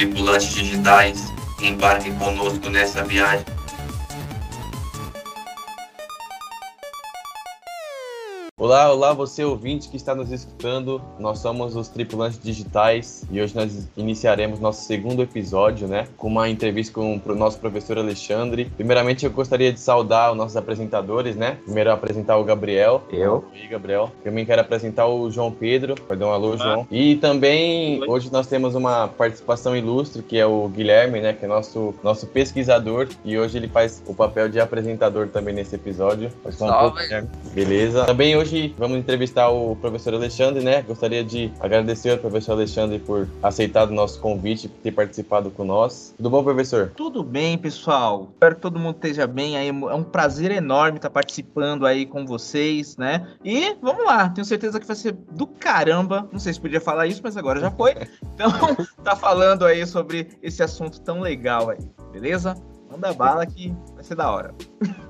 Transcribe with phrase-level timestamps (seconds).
[0.00, 3.44] tripulantes digitais, embarquem conosco nessa viagem.
[8.60, 11.00] Olá, olá, você ouvinte que está nos escutando.
[11.18, 16.06] Nós somos os Tripulantes Digitais e hoje nós iniciaremos nosso segundo episódio, né?
[16.18, 18.70] Com uma entrevista com o nosso professor Alexandre.
[18.76, 21.56] Primeiramente, eu gostaria de saudar os nossos apresentadores, né?
[21.64, 23.02] Primeiro, apresentar o Gabriel.
[23.10, 23.46] Eu.
[23.54, 24.12] E Gabriel.
[24.22, 25.94] Também quero apresentar o João Pedro.
[25.94, 26.86] Perdão, um alô, João.
[26.90, 31.32] E também, hoje nós temos uma participação ilustre, que é o Guilherme, né?
[31.32, 33.08] Que é nosso, nosso pesquisador.
[33.24, 36.30] E hoje ele faz o papel de apresentador também nesse episódio.
[36.42, 37.28] Pode falar um pouco, Guilherme.
[37.54, 38.04] Beleza.
[38.04, 40.82] Também hoje vamos entrevistar o professor Alexandre, né?
[40.82, 45.64] Gostaria de agradecer ao professor Alexandre por aceitar o nosso convite, por ter participado com
[45.64, 46.14] nós.
[46.16, 46.92] Tudo bom, professor?
[46.96, 48.28] Tudo bem, pessoal.
[48.32, 49.68] Espero que todo mundo esteja bem aí.
[49.68, 53.26] É um prazer enorme estar participando aí com vocês, né?
[53.44, 56.28] E vamos lá, tenho certeza que vai ser do caramba.
[56.32, 57.94] Não sei se podia falar isso, mas agora já foi.
[58.40, 58.50] Então,
[59.04, 61.78] tá falando aí sobre esse assunto tão legal aí,
[62.10, 62.56] beleza?
[62.90, 64.52] Manda bala que vai ser da hora.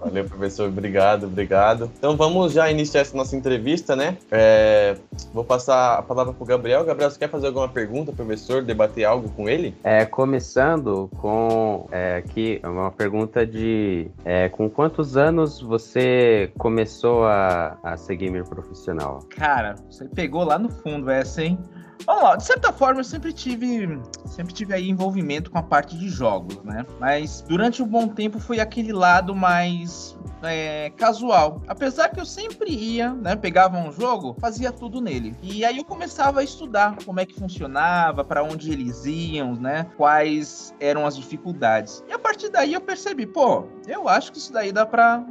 [0.01, 0.69] Valeu, professor.
[0.69, 1.91] Obrigado, obrigado.
[1.99, 4.19] Então vamos já iniciar essa nossa entrevista, né?
[4.31, 4.97] É,
[5.33, 6.85] vou passar a palavra para o Gabriel.
[6.85, 8.63] Gabriel, você quer fazer alguma pergunta, professor?
[8.63, 9.75] Debater algo com ele?
[9.83, 17.79] É, começando com é, aqui uma pergunta de é, com quantos anos você começou a,
[17.83, 19.21] a ser gamer profissional?
[19.31, 21.59] Cara, você pegou lá no fundo essa, hein?
[22.07, 25.97] Vamos lá, de certa forma eu sempre tive, sempre tive aí envolvimento com a parte
[25.99, 26.85] de jogos, né?
[26.99, 31.63] Mas durante um bom tempo foi aquele lado mais é, casual.
[31.67, 33.37] Apesar que eu sempre ia, né?
[33.37, 35.35] Pegava um jogo, fazia tudo nele.
[35.43, 39.87] E aí eu começava a estudar como é que funcionava, para onde eles iam, né?
[39.97, 42.05] Quais eram as dificuldades.
[42.09, 45.25] E a partir daí eu percebi, pô, eu acho que isso daí dá pra,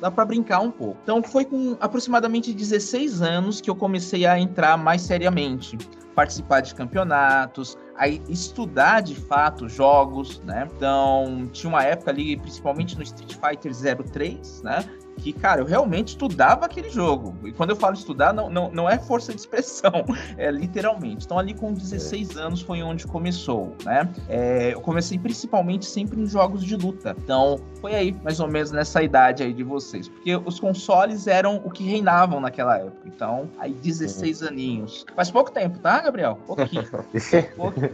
[0.00, 0.98] dá, para brincar um pouco.
[1.02, 5.76] Então foi com aproximadamente 16 anos que eu comecei a entrar mais seriamente,
[6.14, 10.68] participar de campeonatos, a estudar de fato jogos, né?
[10.76, 13.72] Então tinha uma época ali, principalmente no Street Fighter
[14.04, 14.84] 03, né?
[15.18, 17.34] Que, cara, eu realmente estudava aquele jogo.
[17.44, 20.04] E quando eu falo estudar, não, não, não é força de expressão,
[20.36, 21.26] é literalmente.
[21.26, 22.40] Então, ali com 16 é.
[22.40, 24.08] anos foi onde começou, né?
[24.28, 27.14] É, eu comecei principalmente sempre em jogos de luta.
[27.22, 30.08] Então, foi aí, mais ou menos nessa idade aí de vocês.
[30.08, 33.02] Porque os consoles eram o que reinavam naquela época.
[33.06, 34.48] Então, aí 16 uhum.
[34.48, 35.04] aninhos.
[35.14, 36.38] Faz pouco tempo, tá, Gabriel?
[36.46, 36.84] Pouquinho.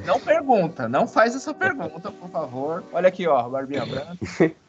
[0.07, 2.85] não pergunta, não faz essa pergunta, por favor.
[2.93, 4.17] Olha aqui, ó, barbinha branca.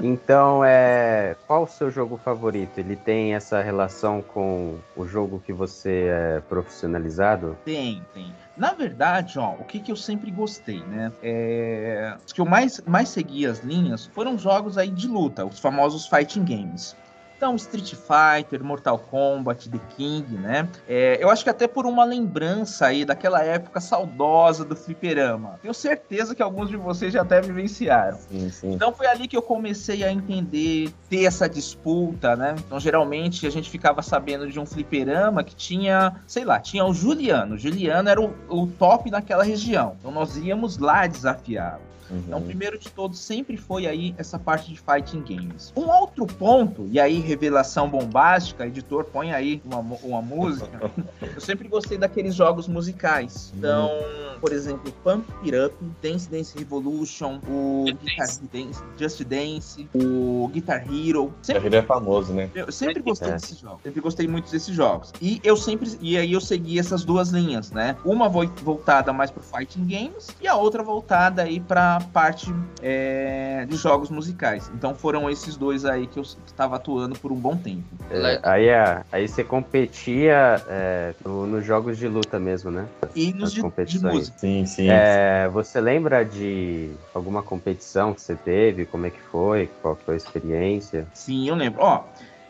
[0.00, 2.78] Então, é, qual o seu jogo favorito?
[2.78, 7.56] Ele tem essa relação com o jogo que você é profissionalizado?
[7.64, 8.32] Tem, tem.
[8.56, 11.12] Na verdade, ó, o que, que eu sempre gostei, né?
[11.22, 12.16] É...
[12.26, 16.06] Os que eu mais, mais segui as linhas foram jogos aí de luta, os famosos
[16.06, 16.96] fighting games.
[17.38, 20.68] Então, Street Fighter, Mortal Kombat, The King, né?
[20.88, 25.56] É, eu acho que até por uma lembrança aí daquela época saudosa do fliperama.
[25.62, 28.18] Tenho certeza que alguns de vocês já até vivenciaram.
[28.28, 28.72] Sim, sim.
[28.72, 32.56] Então foi ali que eu comecei a entender, ter essa disputa, né?
[32.58, 36.92] Então, geralmente, a gente ficava sabendo de um fliperama que tinha, sei lá, tinha o
[36.92, 37.54] Juliano.
[37.54, 39.94] O Juliano era o, o top naquela região.
[40.00, 41.78] Então, nós íamos lá desafiar.
[42.10, 42.22] Uhum.
[42.26, 45.72] Então, primeiro de todos, sempre foi aí essa parte de fighting games.
[45.76, 50.90] Um outro ponto, e aí revelação bombástica, editor, põe aí uma, uma música.
[51.34, 53.52] eu sempre gostei daqueles jogos musicais.
[53.56, 54.40] Então, uhum.
[54.40, 60.84] por exemplo, Pump It Up, Dance Dance Revolution, o Guitar Dance, Just Dance, o Guitar
[60.92, 61.32] Hero.
[61.42, 62.50] Sempre, Guitar Hero é famoso, né?
[62.54, 63.32] Eu sempre gostei é.
[63.32, 63.82] desses jogos.
[63.82, 65.12] Sempre gostei muito desses jogos.
[65.20, 67.96] E eu sempre, e aí eu segui essas duas linhas, né?
[68.04, 73.76] Uma voltada mais pro fighting games e a outra voltada aí para parte é, de
[73.76, 74.70] jogos musicais.
[74.74, 77.84] Então foram esses dois aí que eu estava atuando por um bom tempo.
[78.10, 82.86] É, aí, é, aí você competia é, nos no jogos de luta mesmo, né?
[83.14, 84.38] E nos de, de, música.
[84.38, 84.88] Sim, sim.
[84.90, 88.84] É, você lembra de alguma competição que você teve?
[88.86, 89.68] Como é que foi?
[89.82, 91.06] Qual foi a experiência?
[91.14, 91.82] Sim, eu lembro.
[91.82, 92.04] Ó,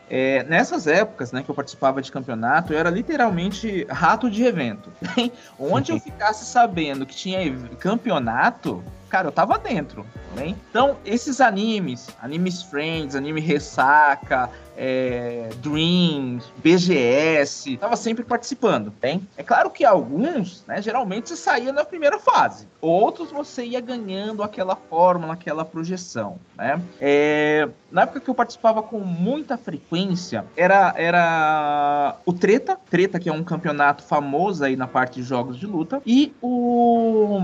[0.09, 4.91] é, nessas épocas né, que eu participava de campeonato, eu era literalmente rato de evento.
[5.59, 7.39] Onde eu ficasse sabendo que tinha
[7.77, 10.05] campeonato, cara, eu tava dentro.
[10.35, 10.55] Né?
[10.69, 14.49] Então, esses animes, animes Friends, anime Ressaca,
[14.81, 19.27] é, Dreams, BGS, tava sempre participando, bem?
[19.35, 24.41] É claro que alguns, né, geralmente você saía na primeira fase, outros você ia ganhando
[24.41, 26.81] aquela forma, aquela projeção, né?
[27.01, 33.27] É, na época que eu participava com muita frequência, era, era o Treta, Treta que
[33.27, 37.41] é um campeonato famoso aí na parte de jogos de luta, e o...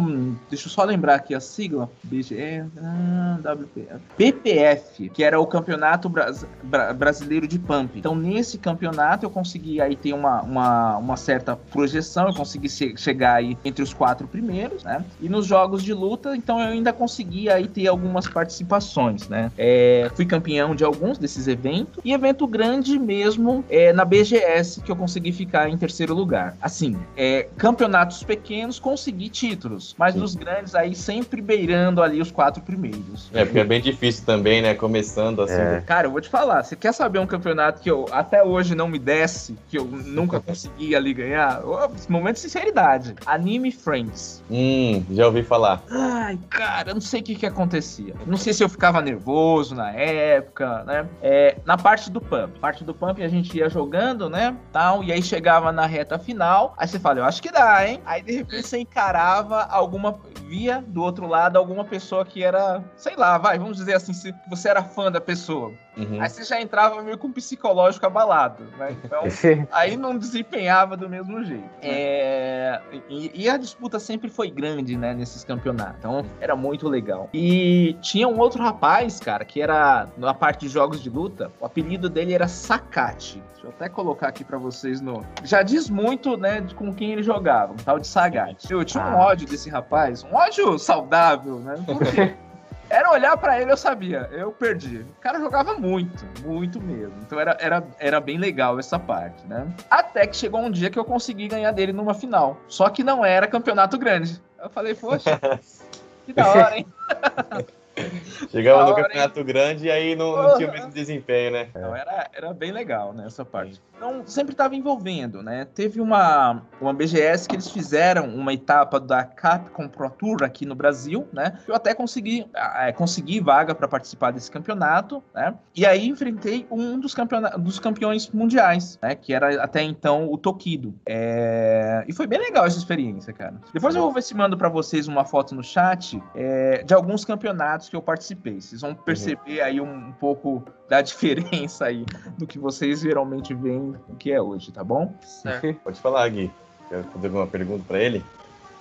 [0.50, 1.90] deixa eu só lembrar aqui as sigla?
[2.04, 4.00] BGE, ah, WPF.
[4.18, 7.98] PPF, que era o Campeonato Bras- Bra- Brasileiro de Pump.
[7.98, 12.96] Então, nesse campeonato, eu consegui aí ter uma, uma, uma certa projeção, eu consegui che-
[12.98, 15.04] chegar aí entre os quatro primeiros, né?
[15.22, 19.52] E nos jogos de luta, então, eu ainda consegui aí ter algumas participações, né?
[19.57, 24.92] É, fui campeão de alguns desses eventos, e evento grande mesmo é na BGS, que
[24.92, 26.56] eu consegui ficar em terceiro lugar.
[26.62, 30.19] Assim, é, campeonatos pequenos, consegui títulos, mas Sim.
[30.19, 33.30] nos grandes aí sempre beirando ali os quatro primeiros.
[33.33, 34.74] É, porque é bem difícil também, né?
[34.74, 35.53] Começando assim.
[35.53, 35.83] É.
[35.86, 38.88] Cara, eu vou te falar, você quer saber um campeonato que eu até hoje não
[38.88, 41.63] me desce, que eu nunca consegui ali ganhar?
[41.65, 43.15] Ô, Momento de sinceridade.
[43.25, 44.44] Anime Friends.
[44.50, 45.83] Hum, já ouvi falar.
[45.89, 48.13] Ai, cara, eu não sei o que que acontecia.
[48.25, 51.07] Não sei se eu ficava nervoso na época, né?
[51.21, 52.59] É, na parte do pump.
[52.59, 54.56] Parte do pump a gente ia jogando, né?
[54.71, 56.74] Tal, e aí chegava na reta final.
[56.77, 58.01] Aí você fala, eu acho que dá, hein?
[58.06, 60.19] Aí de repente você encarava alguma.
[60.47, 64.33] Via do outro lado alguma pessoa que era, sei lá, vai, vamos dizer assim, se
[64.47, 65.73] você era fã da pessoa.
[65.97, 66.21] Uhum.
[66.21, 68.95] Aí você já entrava meio com psicológico abalado, né?
[69.03, 69.24] Então,
[69.71, 71.63] aí não desempenhava do mesmo jeito.
[71.81, 75.95] É, e, e a disputa sempre foi grande, né, nesses campeonatos.
[76.00, 77.30] Então, era muito legal.
[77.33, 81.65] E tinha um outro rapaz, cara, que era na parte de jogos de luta, o
[81.65, 83.42] apelido dele era Sakate.
[83.53, 85.24] Deixa eu até colocar aqui pra vocês no.
[85.44, 88.69] Já diz muito, né, de com quem ele jogava, um tal de Sagat.
[88.69, 89.25] Eu tinha um Ah.
[89.27, 91.75] ódio desse rapaz, um ódio saudável, né?
[91.86, 92.36] Porque
[92.89, 94.97] era olhar pra ele, eu sabia, eu perdi.
[95.17, 97.15] O cara jogava muito, muito mesmo.
[97.21, 99.67] Então era, era, era bem legal essa parte, né?
[99.89, 102.57] Até que chegou um dia que eu consegui ganhar dele numa final.
[102.67, 104.41] Só que não era campeonato grande.
[104.59, 105.39] Eu falei, poxa,
[106.25, 106.85] que da hora, hein?
[108.51, 111.68] Chegava no campeonato grande e aí não, não tinha o mesmo desempenho, né?
[111.69, 113.81] Então era, era bem legal, né, essa parte.
[113.95, 115.65] Então sempre estava envolvendo, né?
[115.74, 120.75] Teve uma, uma BGS que eles fizeram uma etapa da Capcom Pro Tour aqui no
[120.75, 121.57] Brasil, né?
[121.68, 125.56] Eu até consegui, ah, é, consegui vaga para participar desse campeonato, né?
[125.74, 129.15] E aí enfrentei um dos, campeona dos campeões mundiais, né?
[129.15, 130.94] Que era até então o Tokido.
[131.06, 133.56] É, E foi bem legal essa experiência, cara.
[133.74, 137.24] Depois eu vou ver se mando para vocês uma foto no chat é, de alguns
[137.24, 138.59] campeonatos que eu participei.
[138.61, 142.05] Vocês vão perceber aí um, um pouco da diferença aí
[142.37, 145.13] do que vocês geralmente veem o que é hoje, tá bom?
[145.21, 145.73] Certo.
[145.83, 146.51] Pode falar, Gui.
[146.89, 148.23] Quer fazer alguma pergunta pra ele?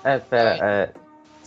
[0.02, 0.92] É, pera, é,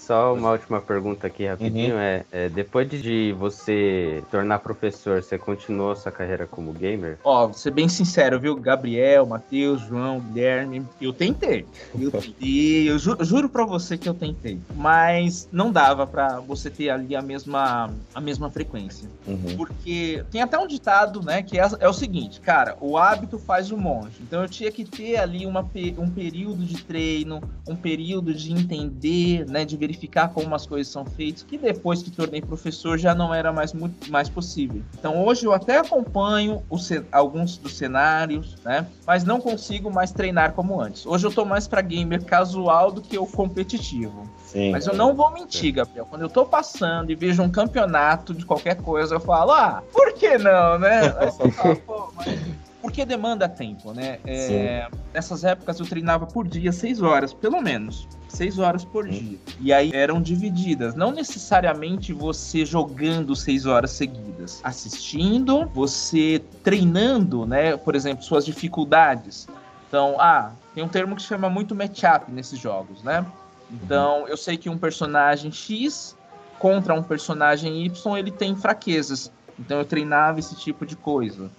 [0.08, 1.96] só uma última pergunta aqui rapidinho.
[1.96, 2.00] Uhum.
[2.00, 7.18] É, é, depois de você tornar professor, você continuou sua carreira como gamer?
[7.26, 8.56] Ó, vou ser bem sincero, viu?
[8.56, 11.66] Gabriel, Matheus, João, Guilherme, eu tentei.
[12.00, 14.58] Eu tentei, eu ju- juro pra você que eu tentei.
[14.74, 19.10] Mas não dava pra você ter ali a mesma, a mesma frequência.
[19.28, 19.58] Uhum.
[19.58, 23.72] Porque tem até um ditado, né, que é, é o seguinte, cara, o hábito faz
[23.72, 24.16] o monge.
[24.22, 29.46] Então eu tinha que ter ali uma, um período de treino, um período de entender,
[29.48, 29.97] né, de verificar
[30.34, 34.12] como as coisas são feitas, que depois que tornei professor já não era mais muito
[34.12, 34.82] mais possível.
[35.00, 40.54] Então hoje eu até acompanho os alguns dos cenários, né, mas não consigo mais treinar
[40.54, 41.06] como antes.
[41.06, 44.30] Hoje eu tô mais para gamer casual do que o competitivo.
[44.46, 44.72] Sim.
[44.72, 46.06] Mas eu não vou mentir, Gabriel.
[46.06, 50.14] Quando eu tô passando e vejo um campeonato de qualquer coisa, eu falo, ah, por
[50.14, 51.14] que não, né?
[51.20, 52.40] Aí você fala, "Pô, mas
[52.88, 54.18] Porque demanda tempo, né?
[54.26, 58.08] É, nessas épocas eu treinava por dia seis horas, pelo menos.
[58.30, 59.12] Seis horas por Sim.
[59.12, 59.38] dia.
[59.60, 60.96] E aí eram divididas.
[60.96, 64.62] Não necessariamente você jogando seis horas seguidas.
[64.64, 67.76] Assistindo, você treinando, né?
[67.76, 69.50] Por exemplo, suas dificuldades.
[69.90, 73.26] Então, ah, tem um termo que se chama muito matchup nesses jogos, né?
[73.70, 76.16] Então, eu sei que um personagem X
[76.58, 79.30] contra um personagem Y, ele tem fraquezas.
[79.60, 81.52] Então, eu treinava esse tipo de coisa.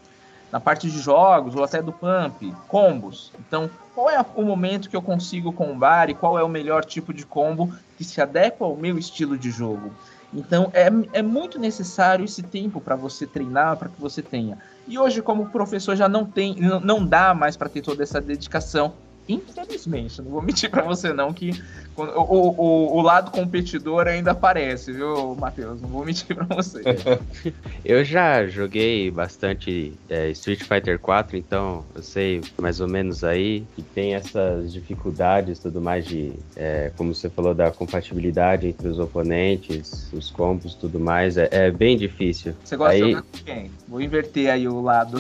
[0.50, 3.33] Na parte de jogos, ou até do pump, combos.
[3.38, 7.12] Então, qual é o momento que eu consigo combar e qual é o melhor tipo
[7.12, 9.93] de combo que se adequa ao meu estilo de jogo?
[10.33, 14.59] Então, é, é muito necessário esse tempo para você treinar, para que você tenha.
[14.87, 18.21] E hoje, como professor, já não tem, não- não dá mais para ter toda essa
[18.21, 18.95] dedicação.
[19.29, 21.51] Infelizmente, não vou mentir para você não que
[21.95, 25.81] quando- o, o, o lado competidor ainda aparece, viu, Matheus?
[25.83, 26.83] Não vou mentir para você.
[27.85, 33.65] Eu já joguei bastante é, Street Fighter 4, então eu sei mais ou menos aí
[33.75, 38.99] que tem essas dificuldades tudo mais de, é, como você falou, da compatibilidade entre os
[38.99, 42.55] oponentes, os combos tudo mais, é, é bem difícil.
[42.65, 43.71] Você gosta Aí- de jogar com quem?
[43.87, 45.19] Vou inverter aí o lado.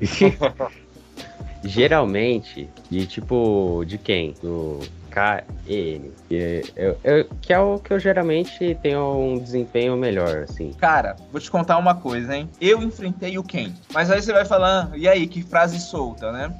[1.64, 4.34] Geralmente, de tipo, de quem?
[4.42, 6.10] Do KN.
[6.28, 10.72] Que, eu, eu- que é o que eu geralmente tenho um desempenho melhor, assim.
[10.78, 12.48] Cara, vou te contar uma coisa, hein?
[12.60, 13.72] Eu enfrentei o Ken.
[13.92, 16.54] Mas aí você vai falar, e aí, que frase solta, né?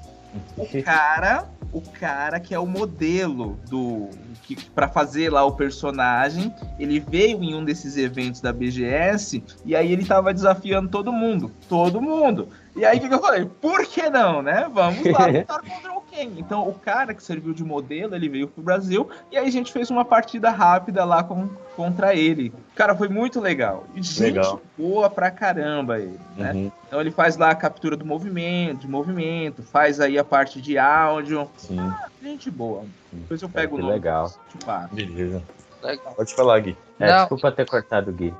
[0.57, 4.09] O cara o cara que é o modelo do
[4.43, 9.77] que para fazer lá o personagem, ele veio em um desses eventos da BGS e
[9.77, 12.49] aí ele tava desafiando todo mundo, todo mundo.
[12.79, 13.45] E aí o que, que eu falei?
[13.61, 14.71] Por que não, né?
[14.73, 16.31] Vamos lá lutar contra o Ken.
[16.37, 19.73] Então o cara que serviu de modelo, ele veio pro Brasil e aí a gente
[19.73, 22.53] fez uma partida rápida lá com, contra ele.
[22.77, 23.85] Cara, foi muito legal.
[23.97, 24.61] E gente Legal.
[24.77, 26.53] boa pra caramba ele, né?
[26.53, 30.61] Uhum, Então ele faz lá a captura do movimento, de movimento, faz aí a parte
[30.61, 31.51] de áudio.
[31.57, 31.79] sim.
[32.23, 32.85] Gente boa.
[33.13, 33.95] Depois eu pego que o nome.
[33.95, 34.31] legal.
[34.31, 34.95] te.
[34.95, 35.43] Beleza.
[35.83, 36.15] Legal.
[36.15, 36.77] Pode falar, Gui.
[37.01, 38.35] É, desculpa ter cortado o Gui.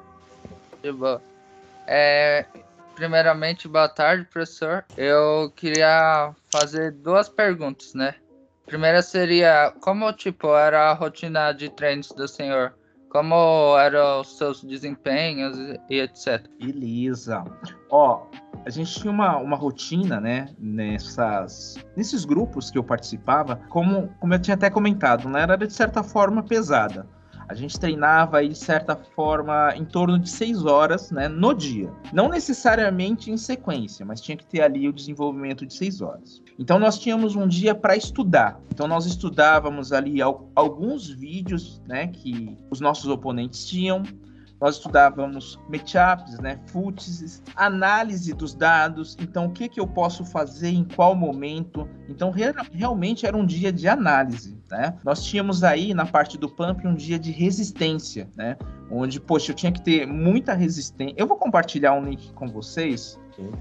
[0.83, 1.21] De boa.
[1.87, 2.45] É,
[2.99, 4.85] primeiramente, boa tarde, professor.
[4.97, 8.17] Eu queria fazer duas perguntas, né?
[8.67, 12.75] Primeira seria, como, tipo, era a rotina de treinos do senhor?
[13.09, 15.57] Como eram os seus desempenhos
[15.89, 16.45] e- etc.
[16.59, 17.45] Beleza.
[17.89, 18.27] Ó,
[18.67, 24.35] a gente tinha uma, uma rotina, né, nessas, nesses grupos que eu participava, como, como
[24.35, 27.07] eu tinha até comentado, né, era de certa forma pesada.
[27.49, 31.91] A gente treinava aí, de certa forma, em torno de seis horas, né, no dia.
[32.13, 36.43] Não necessariamente em sequência, mas tinha que ter ali o desenvolvimento de seis horas.
[36.59, 38.61] Então nós tínhamos um dia para estudar.
[38.73, 44.03] Então nós estudávamos ali al- alguns vídeos, né, que os nossos oponentes tinham.
[44.61, 49.17] Nós estudávamos matchups, né, foots, análise dos dados.
[49.21, 51.89] Então o que que eu posso fazer em qual momento?
[52.09, 54.97] Então re- realmente era um dia de análise, né?
[55.05, 58.57] Nós tínhamos aí na parte do pump um dia de resistência, né?
[58.91, 61.15] Onde, poxa, eu tinha que ter muita resistência.
[61.17, 63.19] Eu vou compartilhar um link com vocês.
[63.37, 63.53] Sim.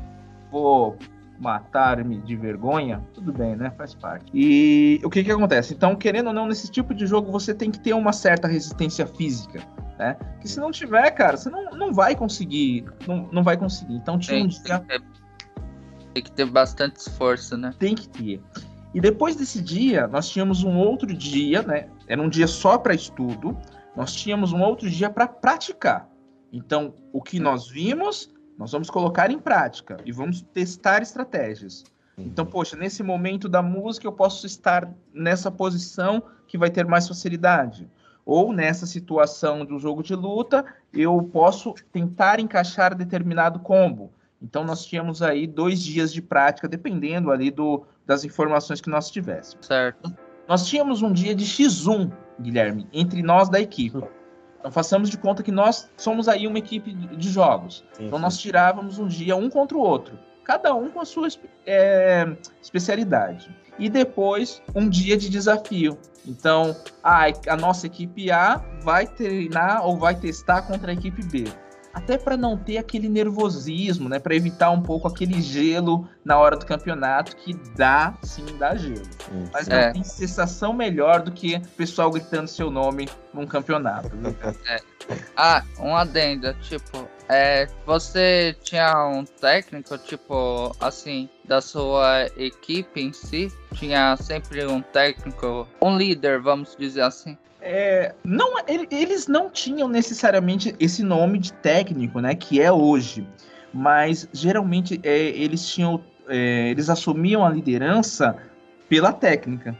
[0.51, 0.97] Vou
[1.39, 3.71] matar-me de vergonha, tudo bem, né?
[3.77, 4.31] Faz parte.
[4.33, 5.73] E o que que acontece?
[5.73, 9.05] Então, querendo ou não, nesse tipo de jogo você tem que ter uma certa resistência
[9.05, 9.61] física,
[9.97, 10.17] né?
[10.41, 13.95] Que se não tiver, cara, você não, não vai conseguir, não, não vai conseguir.
[13.95, 15.01] Então tinha um dia tem, que ter,
[16.13, 17.73] tem que ter bastante esforço, né?
[17.77, 18.41] tem que ter.
[18.93, 21.87] E depois desse dia, nós tínhamos um outro dia, né?
[22.07, 23.55] Era um dia só para estudo.
[23.95, 26.09] Nós tínhamos um outro dia para praticar.
[26.51, 31.83] Então, o que nós vimos, nós vamos colocar em prática e vamos testar estratégias.
[32.17, 37.07] Então, poxa, nesse momento da música eu posso estar nessa posição que vai ter mais
[37.07, 37.87] facilidade.
[38.25, 44.11] Ou nessa situação do jogo de luta, eu posso tentar encaixar determinado combo.
[44.41, 49.09] Então, nós tínhamos aí dois dias de prática, dependendo ali do, das informações que nós
[49.09, 49.65] tivéssemos.
[49.65, 50.13] Certo.
[50.47, 54.01] Nós tínhamos um dia de X1, Guilherme, entre nós da equipe.
[54.67, 57.85] Então, façamos de conta que nós somos aí uma equipe de jogos.
[57.93, 58.23] Sim, Então sim.
[58.23, 61.29] nós tirávamos um dia um contra o outro, cada um com a sua
[61.65, 63.49] é, especialidade.
[63.79, 65.97] E depois um dia de desafio.
[66.25, 71.45] Então a, a nossa equipe A vai treinar ou vai testar contra a equipe B.
[71.97, 74.19] Até para não ter aquele nervosismo, né?
[74.19, 79.03] Para evitar um pouco aquele gelo na hora do campeonato, que dá, sim, dá gelo.
[79.03, 79.91] Sim, Mas não É.
[79.91, 84.09] tem sensação melhor do que o pessoal gritando seu nome num campeonato.
[84.09, 84.35] viu?
[85.37, 93.13] Ah, um adendo, tipo, é, você tinha um técnico, tipo, assim, da sua equipe em
[93.13, 93.49] si?
[93.73, 97.37] Tinha sempre um técnico, um líder, vamos dizer assim.
[97.61, 103.27] É, não, ele- eles não tinham necessariamente esse nome de técnico, né, que é hoje,
[103.73, 108.35] mas geralmente é, eles tinham, é, eles assumiam a liderança
[108.87, 109.75] pela técnica.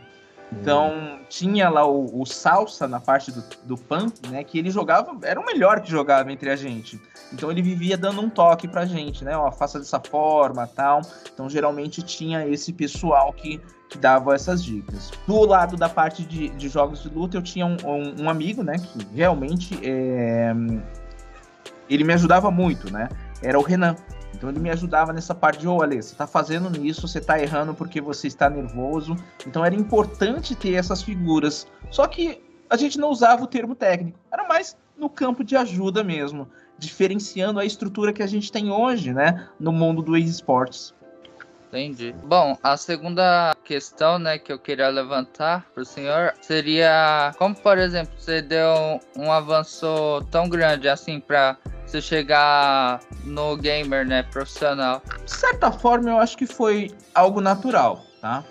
[0.51, 5.15] Então tinha lá o, o Salsa na parte do, do pump, né, que ele jogava,
[5.23, 6.99] era o melhor que jogava entre a gente.
[7.33, 11.01] Então ele vivia dando um toque pra gente, né, ó, faça dessa forma, tal.
[11.33, 15.11] Então geralmente tinha esse pessoal que que dava essas dicas.
[15.25, 18.61] Do lado da parte de, de jogos de luta, eu tinha um, um- um amigo,
[18.61, 20.53] né, que realmente é,
[21.89, 23.07] ele me ajudava muito, né?
[23.41, 23.95] Era o Renan.
[24.37, 27.41] Então ele me ajudava nessa parte de, ô Ale, você tá fazendo nisso, você tá
[27.41, 29.15] errando porque você está nervoso.
[29.47, 31.67] Então era importante ter essas figuras.
[31.89, 34.19] Só que a gente não usava o termo técnico.
[34.31, 39.11] Era mais no campo de ajuda mesmo, diferenciando a estrutura que a gente tem hoje,
[39.11, 40.93] né, no mundo do esportes.
[41.67, 42.15] Entendi.
[42.23, 48.13] Bom, a segunda questão, né, que eu queria levantar pro senhor seria como, por exemplo,
[48.17, 49.85] você deu um avanço
[50.31, 55.01] tão grande assim pra você chegar no gamer, né, profissional.
[55.23, 58.43] de certa forma, eu acho que foi algo natural, tá?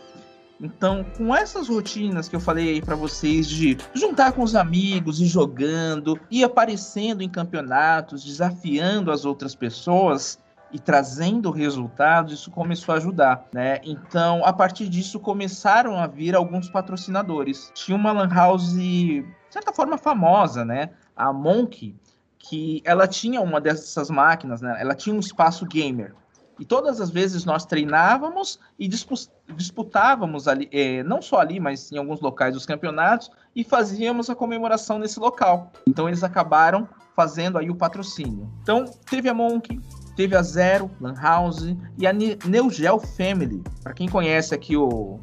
[0.61, 5.21] Então, com essas rotinas que eu falei aí pra vocês de juntar com os amigos
[5.21, 10.39] e jogando, e aparecendo em campeonatos, desafiando as outras pessoas
[10.73, 13.81] e trazendo resultados, isso começou a ajudar, né?
[13.85, 17.71] Então, a partir disso começaram a vir alguns patrocinadores.
[17.75, 20.91] Tinha uma lan house de certa forma famosa, né?
[21.17, 21.95] A Monk,
[22.39, 24.77] que ela tinha uma dessas máquinas, né?
[24.81, 26.15] Ela tinha um espaço gamer.
[26.59, 31.99] E todas as vezes nós treinávamos e disputávamos ali, eh, não só ali, mas em
[31.99, 35.71] alguns locais dos campeonatos, e fazíamos a comemoração nesse local.
[35.87, 38.51] Então eles acabaram fazendo aí o patrocínio.
[38.63, 39.79] Então teve a Monk,
[40.17, 43.63] teve a Zero, Lan House e a Neugel Family.
[43.83, 45.21] Para quem conhece aqui o,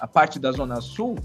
[0.00, 1.16] a parte da Zona Sul,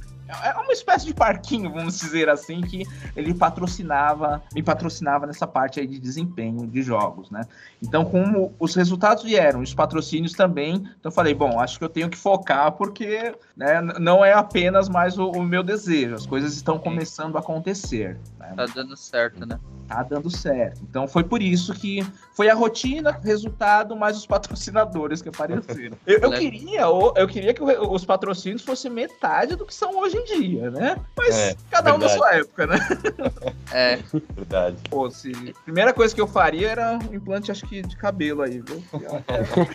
[0.44, 2.86] é uma espécie de parquinho, vamos dizer assim, que
[3.16, 7.42] ele patrocinava, me patrocinava nessa parte aí de desempenho de jogos, né?
[7.82, 11.90] Então, como os resultados vieram, os patrocínios também, então eu falei, bom, acho que eu
[11.90, 16.54] tenho que focar porque né, não é apenas mais o, o meu desejo, as coisas
[16.54, 18.20] estão começando a acontecer.
[18.38, 18.54] Né?
[18.56, 19.60] Tá dando certo, né?
[19.90, 20.82] Tá dando certo.
[20.88, 22.06] Então foi por isso que
[22.36, 25.98] foi a rotina, resultado, mais os patrocinadores que apareceram.
[26.06, 30.26] Eu, eu queria, eu queria que os patrocínios fossem metade do que são hoje em
[30.26, 30.96] dia, né?
[31.18, 32.20] Mas é, cada um verdade.
[32.20, 32.78] na sua época, né?
[33.72, 34.00] É.
[34.36, 34.78] Verdade.
[34.90, 35.32] Pô, se...
[35.64, 38.84] primeira coisa que eu faria era um implante, acho que de cabelo aí, viu?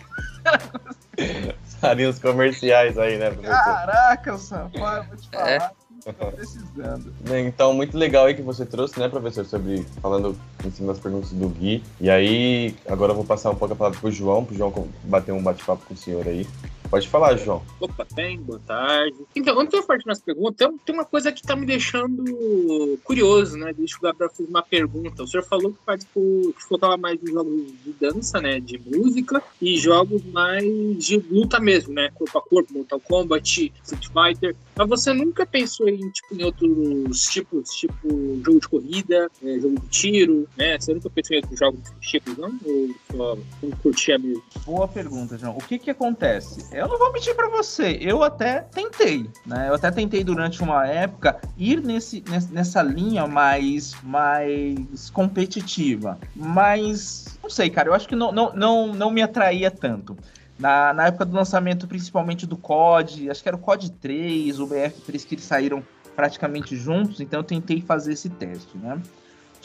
[1.79, 3.63] Fariam os comerciais aí, né, professor?
[3.63, 5.49] Caraca, Sampaio, vou te falar.
[5.49, 5.71] É.
[6.13, 7.11] Tô precisando.
[7.47, 11.31] Então, muito legal aí que você trouxe, né, professor, sobre falando em cima das perguntas
[11.31, 11.83] do Gui.
[11.99, 15.31] E aí, agora eu vou passar um pouco a palavra pro João, pro João bater
[15.31, 16.45] um bate-papo com o senhor aí.
[16.89, 17.61] Pode falar, João.
[17.79, 19.15] Opa, bem, boa tarde.
[19.35, 23.57] Então, antes de eu partir nas perguntas, tem uma coisa que tá me deixando curioso,
[23.57, 23.73] né?
[23.73, 25.23] Deixa o Gabriel fazer uma pergunta.
[25.23, 28.59] O senhor falou que participou, que focava mais em jogos de dança, né?
[28.59, 30.63] De música e jogos mais
[30.97, 32.09] de luta mesmo, né?
[32.13, 34.55] Corpo a corpo, Mortal Kombat, Street Fighter.
[34.75, 38.07] Mas você nunca pensou em, tipo, em outros tipos, tipo
[38.43, 40.79] jogo de corrida, é, jogo de tiro, né?
[40.79, 42.59] Você nunca pensou em outros jogos desse tipo, não?
[42.65, 43.37] Ou só
[43.81, 44.43] curtia mesmo?
[44.65, 45.57] Boa pergunta, João.
[45.57, 46.74] O que que acontece?
[46.75, 49.69] Eu não vou mentir para você, eu até tentei, né?
[49.69, 57.49] Eu até tentei durante uma época ir nesse, nessa linha mais, mais competitiva, mas não
[57.49, 60.17] sei, cara, eu acho que não, não, não, não me atraía tanto.
[60.59, 64.67] Na, na época do lançamento, principalmente do COD, acho que era o COD 3, o
[64.67, 65.81] BF3, que eles saíram
[66.13, 69.01] praticamente juntos, então eu tentei fazer esse teste, né?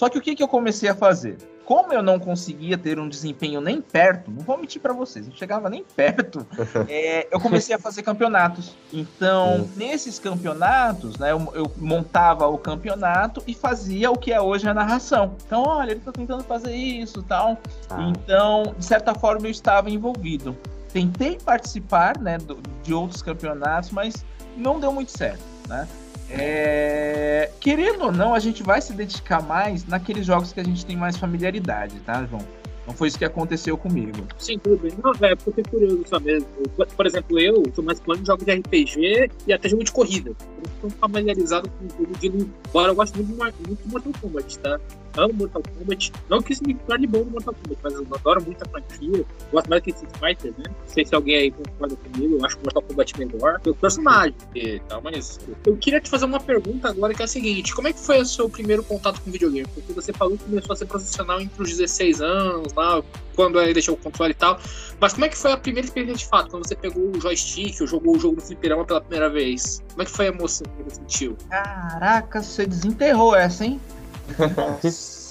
[0.01, 1.37] Só que o que, que eu comecei a fazer?
[1.63, 5.37] como eu não conseguia ter um desempenho nem perto, não vou mentir para vocês, não
[5.37, 6.45] chegava nem perto,
[6.89, 8.75] é, eu comecei a fazer campeonatos.
[8.93, 14.69] Então, nesses campeonatos, né, eu, eu, montava o campeonato e fazia o que é hoje
[14.69, 15.37] a narração.
[15.47, 17.57] Então, olha, ele tá tentando fazer isso tal.
[17.89, 18.03] Ah.
[18.03, 20.57] Então, de certa forma, eu estava envolvido.
[20.93, 24.25] Tentei participar né, do, de outros campeonatos, mas
[24.57, 25.45] não deu muito certo.
[25.69, 25.87] Né?
[26.31, 27.51] É...
[27.61, 30.97] Querendo ou não, a gente vai se dedicar mais naqueles jogos que a gente tem
[30.97, 32.45] mais familiaridade, tá, João?
[32.87, 34.19] Não foi isso que aconteceu comigo.
[34.39, 34.93] Sim, tudo bem.
[35.03, 36.49] Não, é, porque curioso só mesmo.
[36.97, 40.31] Por exemplo, eu sou mais fã de jogos de RPG e até jogo de corrida.
[40.31, 42.27] Eu estou familiarizado com o jogo de.
[42.69, 43.33] Embora eu gosto muito,
[43.67, 44.81] muito de Mortal Kombat, tá?
[45.17, 46.13] Amo Mortal Kombat.
[46.29, 49.25] Não que isso me torne bom no Mortal Kombat, mas eu adoro muito a franquia.
[49.53, 50.65] Gosto mais que Street Fighter, né?
[50.69, 52.37] Não sei se alguém aí concorda comigo.
[52.39, 53.61] Eu acho que Mortal Kombat melhor.
[53.67, 57.29] O personagem e tal, mas eu queria te fazer uma pergunta agora que é a
[57.29, 59.67] seguinte: como é que foi o seu primeiro contato com videogame?
[59.75, 63.03] Porque você falou que começou a ser profissional entre os 16 anos, lá,
[63.35, 64.59] quando aí deixou o console e tal.
[65.01, 66.51] Mas como é que foi a primeira experiência de fato?
[66.51, 69.83] Quando você pegou o joystick ou jogou o jogo no fliperama pela primeira vez?
[69.91, 71.37] Como é que foi a emoção que você sentiu?
[71.49, 73.81] Caraca, você desenterrou essa, hein?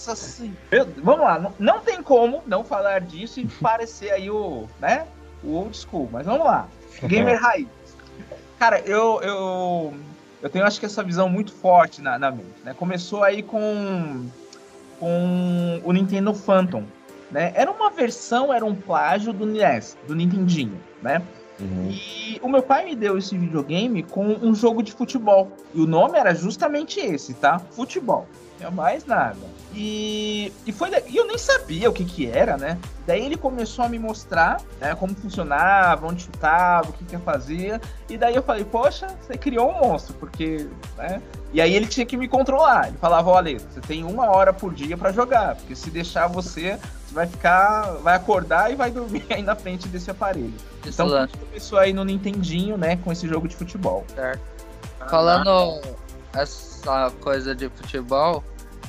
[0.09, 0.87] Nossa senhora.
[0.97, 5.05] Vamos lá, não, não tem como não falar disso e parecer aí o, né,
[5.43, 6.67] o old school, mas vamos lá.
[7.03, 7.67] Gamer raiz.
[8.57, 9.93] Cara, eu, eu,
[10.41, 12.73] eu tenho acho que essa visão muito forte na, na mente, né?
[12.73, 14.25] Começou aí com,
[14.99, 16.83] com o Nintendo Phantom,
[17.31, 17.53] né?
[17.55, 21.21] Era uma versão, era um plágio do NES, do Nintendinho, né?
[21.59, 21.89] Uhum.
[21.91, 25.51] E o meu pai me deu esse videogame com um jogo de futebol.
[25.73, 27.59] E o nome era justamente esse, tá?
[27.59, 28.27] Futebol.
[28.59, 29.37] Não mais nada.
[29.73, 32.77] E, e foi e eu nem sabia o que que era, né?
[33.05, 37.79] Daí ele começou a me mostrar né, como funcionava, onde chutava, o que que fazia.
[38.09, 40.67] E daí eu falei, poxa, você criou um monstro, porque,
[40.97, 41.21] né?
[41.53, 42.89] E aí ele tinha que me controlar.
[42.89, 46.77] Ele falava, olha, você tem uma hora por dia para jogar, porque se deixar você,
[47.07, 50.53] você vai ficar, vai acordar e vai dormir aí na frente desse aparelho.
[50.85, 54.03] Isso então começou aí no Nintendinho, né, com esse jogo de futebol.
[54.13, 54.41] Certo.
[55.09, 55.81] Falando
[56.79, 58.43] essa coisa de futebol,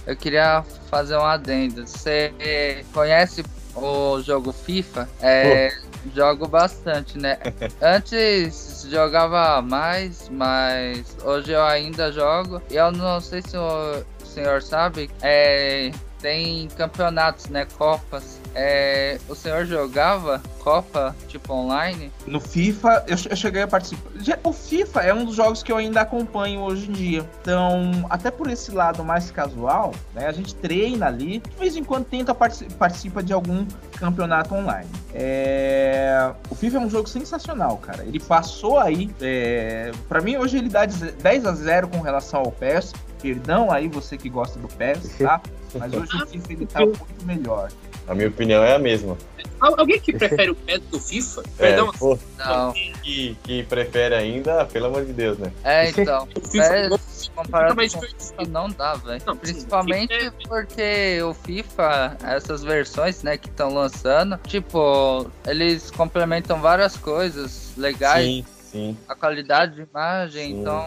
[0.07, 1.87] eu queria fazer um adendo.
[1.87, 5.09] Você conhece o jogo FIFA?
[5.21, 5.73] É,
[6.15, 7.39] jogo bastante, né?
[7.83, 12.63] Antes jogava mais, mas hoje eu ainda jogo.
[12.71, 17.67] E eu não sei se o senhor sabe, é, tem campeonatos, né?
[17.79, 18.39] Copas.
[18.55, 22.11] É, o senhor jogava Copa, tipo, online?
[22.27, 24.11] No FIFA, eu, eu cheguei a participar.
[24.43, 27.25] O FIFA é um dos jogos que eu ainda acompanho hoje em dia.
[27.41, 30.27] Então, até por esse lado mais casual, né?
[30.27, 31.39] A gente treina ali.
[31.39, 33.65] De vez em quando tenta partici- participa de algum
[33.99, 34.89] campeonato online.
[35.15, 38.05] É, O FIFA é um jogo sensacional, cara.
[38.05, 39.11] Ele passou aí.
[39.21, 39.93] É...
[40.09, 42.93] Para mim, hoje ele dá 10 a 0 com relação ao PES.
[43.23, 45.41] Perdão aí você que gosta do PES, tá?
[45.75, 47.71] Mas hoje o FIFA ele tá muito melhor.
[48.09, 49.17] A minha opinião é a mesma.
[49.61, 51.43] Al- Alguém que prefere o PES do FIFA?
[51.43, 52.73] É, Perdão, pô, Não.
[52.73, 55.53] que, que prefere ainda, pelo amor de Deus, né?
[55.63, 56.27] É, então.
[56.35, 58.01] o FIFA PES comparado mais com.
[58.01, 59.23] FIFA não dá, velho.
[59.27, 65.91] Não, sim, Principalmente FIFA porque o FIFA, essas versões, né, que estão lançando, tipo, eles
[65.91, 68.97] complementam várias coisas legais, Sim, sim.
[69.07, 70.61] a qualidade de imagem, Sim.
[70.63, 70.85] então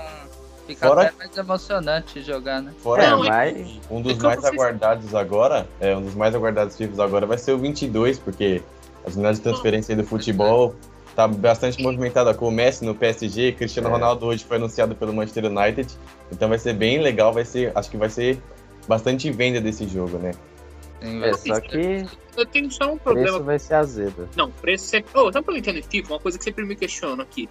[0.67, 2.73] fica Fora- até mais emocionante jogar, né?
[2.79, 6.75] Fora É, mas um dos é mais se- aguardados agora, é, um dos mais aguardados
[6.77, 8.61] FIFAs agora vai ser o 22, porque
[9.05, 10.75] as unidades de transferência aí do futebol
[11.15, 13.91] tá bastante movimentada com o Messi no PSG, Cristiano É.
[13.91, 15.93] Ronaldo hoje foi anunciado pelo Manchester United,
[16.31, 18.39] então vai ser bem legal, vai ser, acho que vai ser
[18.87, 20.31] bastante venda desse jogo, né?
[21.01, 22.05] Sim, é só que
[22.37, 23.29] Eu tenho só um o problema.
[23.29, 24.27] preço vai ser azedo.
[24.35, 25.11] Não, preço sempre.
[25.13, 26.13] Oh, entendo em FIFA?
[26.13, 27.47] Uma coisa que sempre me questiono aqui.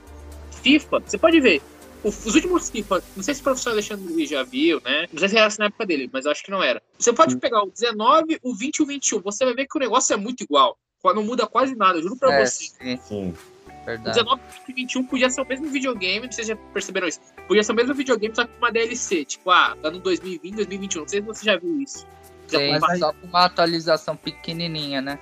[0.63, 1.61] FIFA, você pode ver.
[2.05, 5.07] Os últimos FIFA, não sei se o professor Alexandre Luiz já viu, né?
[5.13, 6.83] Não sei se era assim na época dele, mas eu acho que não era.
[6.99, 9.21] Você pode pegar o 19, o 20 e o 21.
[9.21, 10.77] Você vai ver que o negócio é muito igual.
[11.05, 12.65] Não muda quase nada, eu juro pra É, você.
[12.81, 13.35] sim, Sim.
[13.83, 14.17] O verdade.
[14.17, 17.21] 19 e 21 podia ser o mesmo videogame, não sei se vocês já perceberam isso.
[17.49, 19.25] Podia ser o mesmo videogame, só que com uma DLC.
[19.25, 21.01] Tipo, ah, ano 2020, 2021.
[21.03, 22.07] Não sei se você já viu isso.
[22.47, 25.19] Sim, mas só com uma atualização pequenininha, né?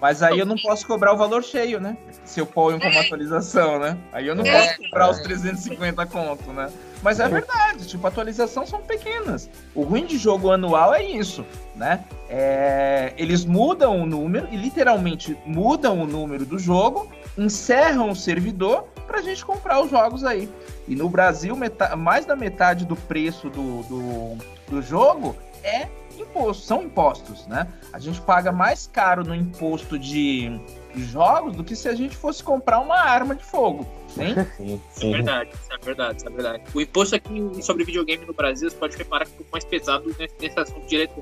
[0.00, 1.96] Mas aí eu não posso cobrar o valor cheio, né?
[2.24, 3.98] Se eu ponho como atualização, né?
[4.12, 4.66] Aí eu não É.
[4.66, 6.70] posso cobrar os 350 conto, né?
[7.02, 9.48] Mas é verdade, tipo, atualização são pequenas.
[9.74, 12.04] O ruim de jogo anual é isso, né?
[12.28, 18.84] É, eles mudam o número, e literalmente mudam o número do jogo, encerram o servidor
[19.06, 20.48] pra gente comprar os jogos aí.
[20.86, 21.56] E no Brasil,
[21.96, 24.36] mais da metade do preço do, do,
[24.68, 25.86] do jogo é
[26.22, 27.66] imposto, são impostos, né?
[27.92, 30.58] A gente paga mais caro no imposto de,
[30.94, 33.86] de jogos do que se a gente fosse comprar uma arma de fogo.
[34.18, 34.34] Hein?
[34.56, 35.12] Sim, É sim.
[35.12, 36.62] verdade, isso é verdade, isso é verdade.
[36.74, 39.64] O imposto aqui sobre videogame no Brasil, você pode reparar que é um pouco mais
[39.64, 41.20] pesado nesse, assunto direto.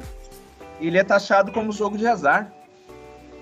[0.81, 2.53] Ele é taxado como jogo de azar.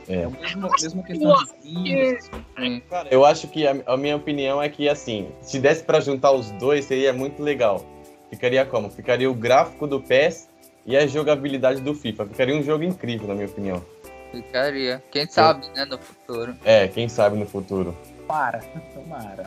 [0.08, 0.16] É.
[0.16, 2.20] É a mesma, mesma questão de.
[2.20, 2.82] Sim.
[2.90, 6.32] Cara, eu acho que a, a minha opinião é que, assim, se desse pra juntar
[6.32, 7.84] os dois, seria muito legal.
[8.28, 8.90] Ficaria como?
[8.90, 10.48] Ficaria o gráfico do PES
[10.86, 12.26] e a jogabilidade do FIFA.
[12.26, 13.84] Ficaria um jogo incrível, na minha opinião.
[14.30, 15.02] Ficaria.
[15.10, 16.54] Quem sabe, né, no futuro.
[16.64, 17.96] É, quem sabe no futuro.
[18.26, 18.60] Para,
[18.94, 19.46] tomara.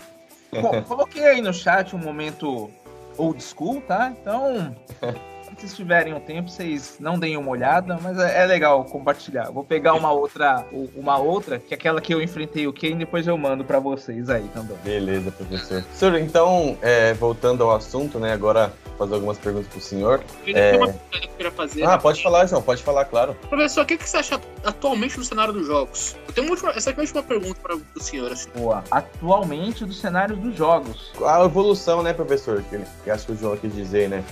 [0.62, 2.71] Bom, coloquei aí no chat um momento
[3.17, 4.13] old school, tá?
[4.19, 4.76] Então,
[5.47, 9.49] se vocês tiverem um tempo, vocês não deem uma olhada, mas é, é legal compartilhar.
[9.51, 12.95] Vou pegar uma outra, uma outra, que é aquela que eu enfrentei o Ken, e
[12.95, 14.77] depois eu mando pra vocês aí também.
[14.83, 15.81] Beleza, professor.
[15.83, 18.33] Professor, então, é, voltando ao assunto, né?
[18.33, 20.21] Agora fazer algumas perguntas pro senhor.
[20.41, 20.71] Eu ainda É.
[20.71, 21.83] tenho uma pergunta que eu queria fazer.
[21.83, 23.36] Ah, pode falar, João, pode falar, claro.
[23.47, 26.15] Professor, o que, que você acha atualmente no cenário dos jogos?
[26.27, 28.31] Eu tenho uma última, essa aqui é a última pergunta para o senhor.
[28.31, 28.49] Assim.
[28.55, 28.83] Boa.
[28.89, 31.13] Atualmente, dos cenários dos jogos.
[31.23, 32.63] A evolução, né, professor?
[32.69, 34.23] Que, que acho que o João quis dizer, né?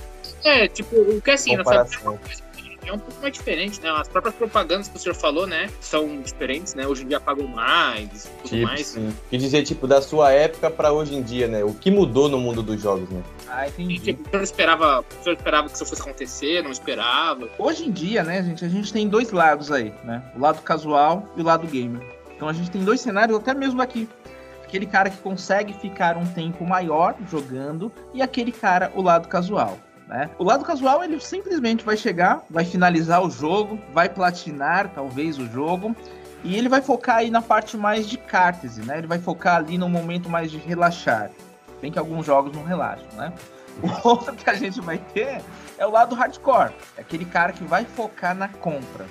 [0.45, 2.19] É, tipo, o que assim, nessa Comparação.
[2.85, 3.89] é um pouco mais diferente, né?
[3.89, 5.69] As próprias propagandas que o senhor falou, né?
[5.81, 6.85] São diferentes, né?
[6.85, 8.85] Hoje em dia pagam mais e tudo Tipo, mais.
[8.85, 9.11] sim.
[9.31, 11.63] Quis dizer, tipo, da sua época pra hoje em dia, né?
[11.63, 13.23] O que mudou no mundo dos jogos, né?
[13.49, 13.99] Ah, E, entendi.
[13.99, 17.49] tipo, o senhor esperava, o senhor esperava que isso fosse acontecer, não esperava.
[17.57, 20.21] Hoje em dia, né, gente, a gente tem dois lados aí, né?
[20.35, 22.05] O lado casual e o lado gamer.
[22.35, 24.07] Então a gente tem dois cenários, até mesmo aqui.
[24.63, 29.79] Aquele cara que consegue ficar um tempo maior jogando e aquele cara, o lado casual.
[30.07, 30.29] Né?
[30.37, 35.47] O lado casual ele simplesmente vai chegar, vai finalizar o jogo, vai platinar talvez o
[35.47, 35.95] jogo
[36.43, 38.99] e ele vai focar aí na parte mais de cártese, né?
[38.99, 41.31] Ele vai focar ali no momento mais de relaxar.
[41.81, 43.33] Bem que alguns jogos não relaxam, né?
[43.81, 45.41] O outro que a gente vai ter
[45.75, 46.71] é o lado hardcore.
[46.95, 49.07] É aquele cara que vai focar na compra,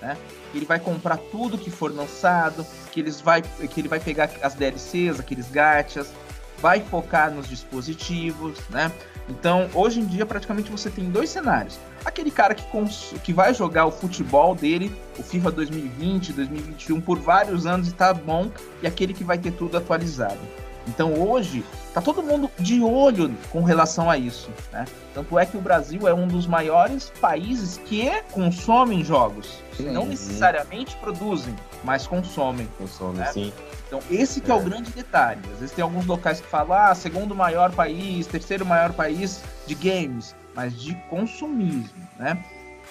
[0.00, 0.16] né?
[0.54, 4.54] Ele vai comprar tudo que for lançado, que, eles vai, que ele vai pegar as
[4.54, 6.12] DLCs, aqueles gachas,
[6.60, 8.92] vai focar nos dispositivos, né?
[9.28, 11.78] Então, hoje em dia, praticamente você tem dois cenários.
[12.04, 17.18] Aquele cara que, cons- que vai jogar o futebol dele, o FIFA 2020, 2021, por
[17.18, 18.50] vários anos e tá bom,
[18.82, 20.38] e aquele que vai ter tudo atualizado.
[20.86, 21.62] Então, hoje,
[21.92, 24.86] tá todo mundo de olho com relação a isso, né?
[25.12, 29.58] Tanto é que o Brasil é um dos maiores países que consomem jogos.
[29.76, 29.90] Sim.
[29.90, 32.66] Não necessariamente produzem, mas consomem.
[32.78, 33.26] Consome, É.
[33.26, 33.52] sim.
[33.88, 34.54] Então, esse que é.
[34.54, 34.64] o É.
[34.64, 35.40] grande detalhe.
[35.54, 39.74] Às vezes tem alguns locais que falam, ah, segundo maior país, terceiro maior país de
[39.74, 42.44] games, mas de consumismo, né?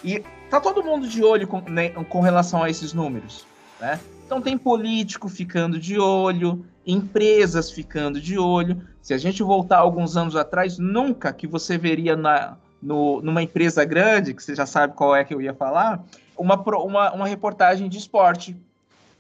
[0.04, 3.46] E tá todo mundo de olho com, né, com relação a esses números,
[3.80, 4.00] né?
[4.26, 8.82] Então tem político ficando de olho, empresas ficando de olho.
[9.02, 13.86] Se a gente voltar alguns anos atrás, nunca que você veria na, no, numa empresa
[13.86, 16.04] grande, que você já sabe qual é que eu ia falar,
[16.38, 18.56] uma, uma, uma reportagem de esporte.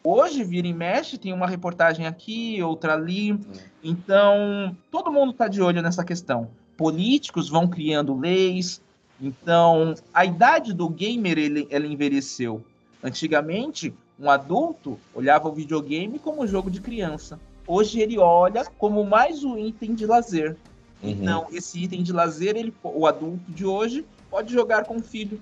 [0.04, 3.40] Hoje, vira e mexe, tem uma reportagem aqui, outra ali.
[3.84, 6.50] Então, todo mundo está de olho nessa questão.
[6.78, 8.82] Políticos vão criando leis.
[9.20, 12.64] Então, a idade do gamer, ele, ela envelheceu.
[13.04, 17.40] Antigamente, um adulto olhava o videogame como um jogo de criança.
[17.68, 20.56] Hoje ele olha como mais um item de lazer.
[21.04, 21.10] Uhum.
[21.10, 25.40] Então, esse item de lazer, ele, o adulto de hoje pode jogar com o filho,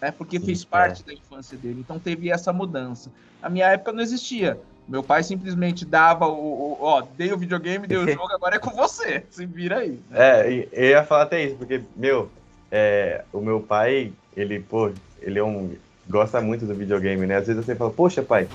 [0.00, 0.10] né?
[0.10, 0.66] Porque fez é.
[0.66, 1.80] parte da infância dele.
[1.80, 3.10] Então teve essa mudança.
[3.42, 4.58] Na minha época não existia.
[4.88, 8.58] Meu pai simplesmente dava o, o ó, dei o videogame, dei o jogo, agora é
[8.58, 9.24] com você.
[9.30, 9.98] Se vira aí.
[10.12, 12.30] É, eu ia falar até isso, porque, meu,
[12.70, 15.74] é, o meu pai, ele, pô, ele é um.
[16.08, 17.36] gosta muito do videogame, né?
[17.36, 18.48] Às vezes você fala, poxa, pai,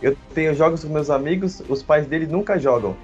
[0.00, 2.96] eu tenho jogos com meus amigos, os pais dele nunca jogam.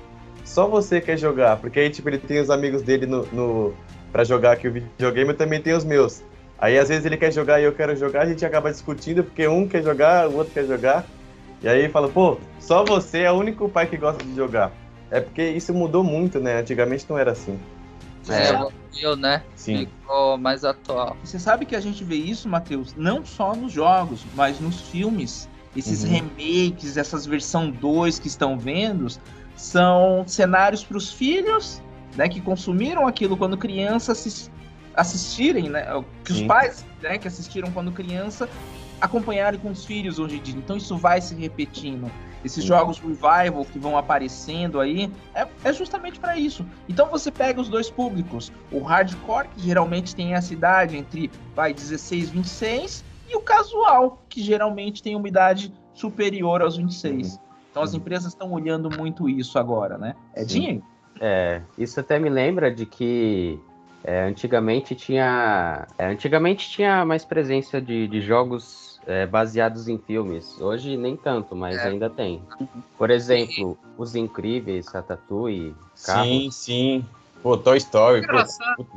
[0.44, 3.74] Só você quer jogar, porque aí, tipo, ele tem os amigos dele no, no
[4.12, 6.22] para jogar aqui o videogame, eu também tenho os meus.
[6.58, 9.46] Aí às vezes ele quer jogar e eu quero jogar, a gente acaba discutindo porque
[9.46, 11.04] um quer jogar, o outro quer jogar.
[11.62, 14.72] E aí fala, pô, só você é o único pai que gosta de jogar.
[15.10, 16.60] É porque isso mudou muito, né?
[16.60, 17.58] Antigamente não era assim.
[18.28, 18.50] É,
[19.02, 19.42] eu, né?
[19.54, 19.86] Sim.
[19.86, 21.16] Ficou mais atual.
[21.22, 25.48] Você sabe que a gente vê isso, Matheus, não só nos jogos, mas nos filmes.
[25.76, 26.10] Esses uhum.
[26.10, 29.08] remakes, essas versão 2 que estão vendo,
[29.56, 31.82] são cenários para os filhos,
[32.16, 34.50] né, que consumiram aquilo quando crianças
[34.94, 35.84] assistirem, né?
[36.24, 36.46] Que os Sim.
[36.46, 38.48] pais né, que assistiram quando criança
[39.00, 40.56] acompanharem com os filhos hoje em dia.
[40.56, 42.10] Então isso vai se repetindo.
[42.44, 42.68] Esses Sim.
[42.68, 46.66] jogos revival que vão aparecendo aí é, é justamente para isso.
[46.88, 51.72] Então você pega os dois públicos, o hardcore que geralmente tem essa idade entre vai
[51.72, 57.40] 16, 26 e o casual que geralmente tem uma idade superior aos 26.
[57.70, 60.14] Então as empresas estão olhando muito isso agora, né?
[60.34, 60.82] É dinheiro.
[61.20, 63.58] É, isso até me lembra de que
[64.04, 65.88] é, antigamente tinha.
[65.96, 70.60] É, antigamente tinha mais presença de, de jogos é, baseados em filmes.
[70.60, 71.88] Hoje nem tanto, mas é.
[71.88, 72.42] ainda tem.
[72.98, 76.26] Por exemplo, Os Incríveis, Ratatouille, Carros.
[76.26, 77.04] Sim, sim.
[77.42, 78.26] Pô, Toy Story.
[78.26, 78.36] Pô,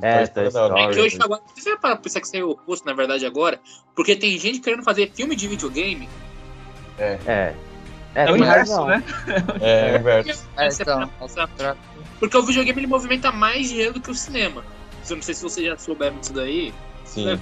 [0.01, 0.81] é, Toy Story.
[0.81, 1.41] É que hoje agora.
[1.55, 3.61] Você vai parar pra pensar que isso é o oposto, na verdade, agora?
[3.95, 6.09] Porque tem gente querendo fazer filme de videogame.
[6.99, 7.17] É.
[7.25, 7.55] É.
[8.15, 9.03] É, é o inverso, né?
[9.61, 10.47] É, é o inverso.
[10.57, 11.11] É, então,
[12.19, 14.63] porque o videogame ele movimenta mais dinheiro do que o cinema.
[15.09, 16.73] Eu não sei se vocês já souberam disso daí.
[17.05, 17.25] Sim.
[17.25, 17.39] Né?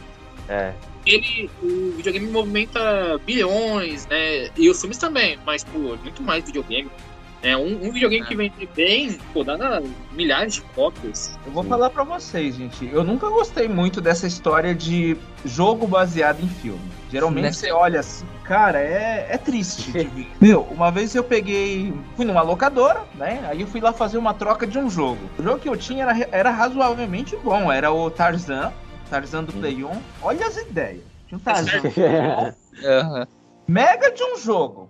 [0.48, 0.74] É.
[1.06, 4.50] Ele, o videogame movimenta bilhões, né?
[4.58, 6.90] E os filmes também, mas, pô, muito mais videogame.
[7.46, 8.28] É, um, um videogame é.
[8.28, 9.80] que vende bem, pô, dá
[10.14, 11.38] milhares de cópias.
[11.46, 12.90] Eu vou falar para vocês, gente.
[12.92, 16.82] Eu nunca gostei muito dessa história de jogo baseado em filme.
[17.12, 19.94] Geralmente Sim, você olha assim, cara, é, é triste.
[20.42, 21.94] Meu, uma vez eu peguei.
[22.16, 23.46] Fui numa locadora, né?
[23.48, 25.22] Aí eu fui lá fazer uma troca de um jogo.
[25.38, 27.72] O jogo que eu tinha era, era razoavelmente bom.
[27.72, 28.74] Era o Tarzan.
[29.08, 29.92] Tarzan do Play 1.
[30.24, 31.04] Olha as ideias.
[31.28, 31.78] Tinha um Tarzan.
[31.84, 33.26] uhum.
[33.70, 34.90] Mega de um jogo.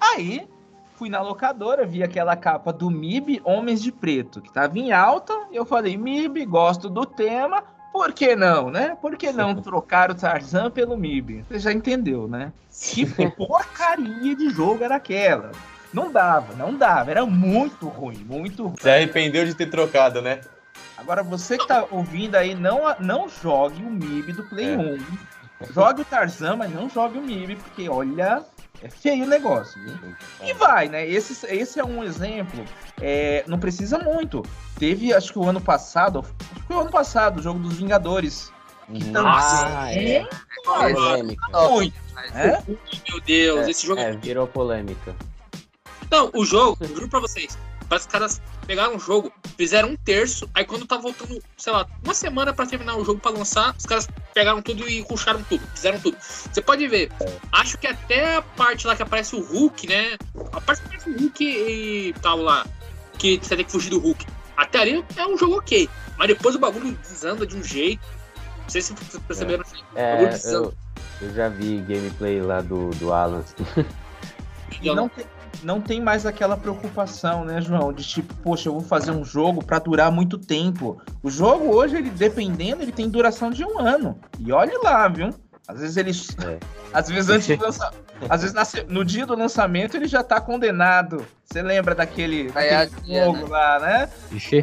[0.00, 0.46] Aí
[0.96, 5.32] fui na locadora, vi aquela capa do MIB Homens de Preto, que tava em alta.
[5.52, 8.96] Eu falei, MIB, gosto do tema, por que não, né?
[9.00, 11.44] Por que não trocar o Tarzan pelo MIB?
[11.48, 12.52] Você já entendeu, né?
[12.92, 15.52] Que porcaria de jogo era aquela.
[15.92, 17.10] Não dava, não dava.
[17.10, 18.76] Era muito ruim, muito ruim.
[18.78, 20.40] Você arrependeu de ter trocado, né?
[20.98, 24.76] Agora, você que tá ouvindo aí, não, não jogue o MIB do Play é.
[24.76, 24.98] 1.
[25.72, 28.44] Jogue o Tarzan, mas não jogue o MIB, porque olha,
[28.82, 29.80] é feio o negócio.
[29.82, 30.16] Viu?
[30.42, 31.06] E vai, né?
[31.06, 32.64] Esse, esse é um exemplo.
[33.00, 34.42] É, não precisa muito.
[34.78, 37.76] Teve, acho que o ano passado, acho que foi o ano passado, o jogo dos
[37.76, 38.52] Vingadores.
[38.86, 39.26] Que uhum.
[39.26, 40.16] ah, é.
[40.18, 40.28] é.
[40.64, 41.68] Polêmica.
[41.68, 41.96] Muito.
[42.34, 42.62] É?
[43.08, 44.00] Meu Deus, é, esse jogo.
[44.00, 45.14] É, virou polêmica.
[46.10, 47.58] Não, o jogo, juro pra vocês,
[47.88, 51.72] Parece que os caras pegaram um jogo, fizeram um terço, aí quando tá voltando, sei
[51.72, 55.42] lá, uma semana para terminar o jogo para lançar, os caras pegaram tudo e ruxaram
[55.44, 56.16] tudo, fizeram tudo.
[56.20, 57.10] Você pode ver,
[57.52, 60.16] acho que até a parte lá que aparece o Hulk, né?
[60.52, 62.66] A parte que aparece o Hulk e tal lá,
[63.18, 64.26] que você tem que fugir do Hulk.
[64.56, 68.04] Até ali é um jogo ok, mas depois o bagulho desanda de um jeito.
[68.62, 69.64] Não sei se vocês perceberam.
[69.94, 70.74] É, é eu,
[71.20, 73.44] eu, já vi gameplay lá do, do Alan.
[74.82, 75.24] E não tem,
[75.62, 77.92] não tem mais aquela preocupação, né, João?
[77.92, 81.00] De tipo, poxa, eu vou fazer um jogo para durar muito tempo.
[81.22, 84.18] O jogo hoje, ele dependendo, ele tem duração de um ano.
[84.38, 85.30] E olhe lá, viu?
[85.68, 86.10] Às vezes ele.
[86.46, 86.58] É.
[86.92, 88.06] Às vezes antes do lançamento.
[88.30, 91.26] Às vezes no dia do lançamento ele já tá condenado.
[91.44, 93.46] Você lembra daquele, daquele jogo né?
[93.48, 94.08] lá, né?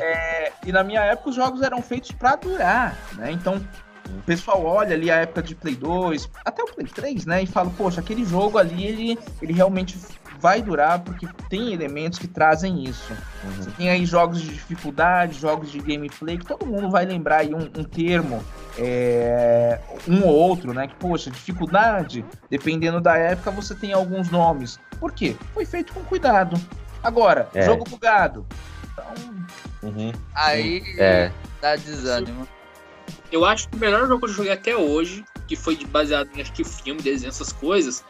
[0.02, 3.32] É, e na minha época os jogos eram feitos para durar, né?
[3.32, 3.62] Então
[4.10, 7.44] o pessoal olha ali a época de Play 2, até o Play 3, né?
[7.44, 9.98] E fala, poxa, aquele jogo ali, ele, ele realmente
[10.44, 13.14] vai durar porque tem elementos que trazem isso.
[13.56, 17.54] Você tem aí jogos de dificuldade, jogos de gameplay, que todo mundo vai lembrar aí
[17.56, 18.44] um, um termo,
[18.78, 20.86] é, um ou outro, né?
[20.90, 24.78] Que, poxa, dificuldade, dependendo da época, você tem alguns nomes.
[25.00, 25.38] Por quê?
[25.54, 26.60] Foi feito com cuidado.
[27.02, 27.62] Agora, É.
[27.62, 28.46] jogo bugado.
[28.92, 29.06] Então,
[29.82, 30.12] Uhum.
[30.36, 31.32] Aí É.
[31.62, 32.46] dá desânimo.
[33.32, 36.42] Eu acho que o melhor jogo que eu joguei até hoje, que foi baseado em
[36.42, 38.04] acho que filme, desenho, essas coisas.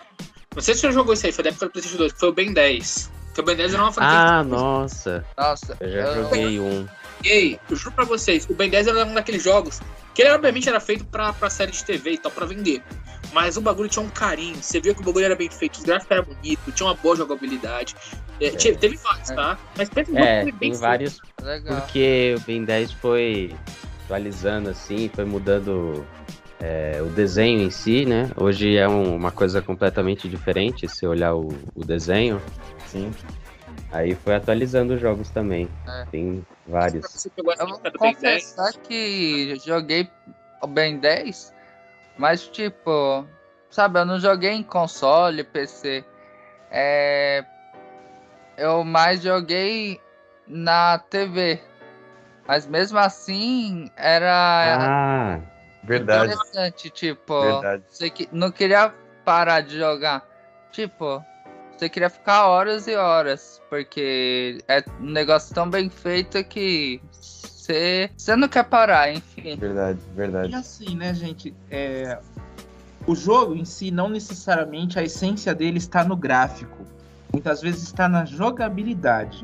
[0.55, 2.19] Não sei se você já jogou isso aí, foi da época do PlayStation 2, que
[2.19, 3.11] foi o Ben 10.
[3.33, 4.19] Que o Ben 10 era uma franquia.
[4.19, 5.25] Ah, nossa.
[5.37, 6.87] Nossa, Eu já joguei um.
[7.23, 9.79] E aí, eu juro pra vocês, o Ben 10 era um daqueles jogos
[10.13, 12.83] que ele obviamente era feito pra, pra série de TV e tal, pra vender.
[13.31, 15.83] Mas o bagulho tinha um carinho, você viu que o bagulho era bem feito, os
[15.83, 17.95] gráficos eram bonitos, tinha uma boa jogabilidade.
[18.39, 19.57] É, tinha- teve vários, tá?
[19.75, 20.79] Mas pensa em um É, bem tem feito.
[20.79, 21.81] vários legal.
[21.81, 23.55] Porque o Ben 10 foi
[24.05, 26.05] atualizando assim, foi mudando
[26.63, 28.29] é, o desenho em si, né?
[28.39, 32.41] Hoje é um- uma coisa completamente diferente se olhar o, o desenho.
[32.85, 33.13] Sim.
[33.91, 35.69] Aí foi atualizando os jogos também.
[35.85, 36.05] É.
[36.09, 37.05] Tem vários.
[37.25, 40.09] Eu vou época do Ben 10, confessar que joguei
[40.61, 41.53] o Ben 10,
[42.17, 43.25] mas tipo,
[43.69, 46.03] sabe, eu não joguei em console, PC.
[46.71, 47.43] É,
[48.57, 49.99] eu mais joguei
[50.47, 51.59] na TV.
[52.47, 55.39] Mas mesmo assim era Ah,
[55.83, 57.83] Verdade, interessante, tipo, verdade.
[57.89, 58.93] você que não queria
[59.25, 60.23] parar de jogar.
[60.71, 61.23] Tipo,
[61.75, 68.09] você queria ficar horas e horas, porque é um negócio tão bem feito que você,
[68.17, 69.55] você não quer parar, enfim.
[69.57, 70.55] Verdade, E verdade.
[70.55, 71.53] assim, né, gente?
[71.69, 72.17] é,
[73.05, 76.85] O jogo em si, não necessariamente a essência dele está no gráfico.
[77.33, 79.41] Muitas vezes está na jogabilidade.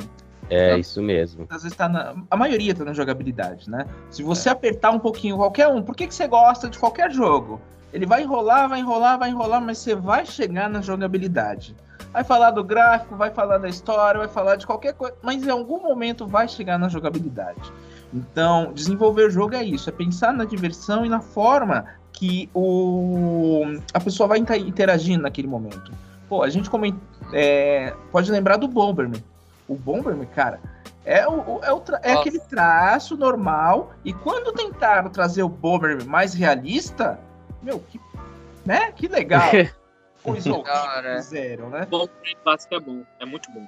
[0.49, 1.39] É isso mesmo.
[1.39, 2.15] Muitas vezes está na.
[2.29, 3.85] A maioria está na jogabilidade, né?
[4.09, 7.61] Se você apertar um pouquinho qualquer um, por que, que você gosta de qualquer jogo?
[7.91, 11.75] Ele vai enrolar, vai enrolar, vai enrolar, mas você vai chegar na jogabilidade.
[12.13, 15.49] Vai falar do gráfico, vai falar da história, vai falar de qualquer coisa, mas em
[15.49, 17.71] algum momento vai chegar na jogabilidade.
[18.13, 23.99] Então, desenvolver jogo é isso, é pensar na diversão e na forma que o, a
[23.99, 25.91] pessoa vai inter- interagindo naquele momento.
[26.27, 26.95] Pô, a gente coment,
[27.31, 29.23] é, pode lembrar do Bomberman.
[29.69, 30.59] O Bomberman, cara,
[31.05, 33.93] é, o, é, o tra- é aquele traço normal.
[34.03, 37.19] E quando tentaram trazer o Bomberman mais realista,
[37.61, 38.01] meu, que,
[38.65, 38.91] né?
[38.91, 39.49] Que legal.
[40.21, 41.87] Coisa horrível fizeram, né?
[41.89, 42.09] bom, o
[42.43, 43.65] clássico é bom, é muito bom.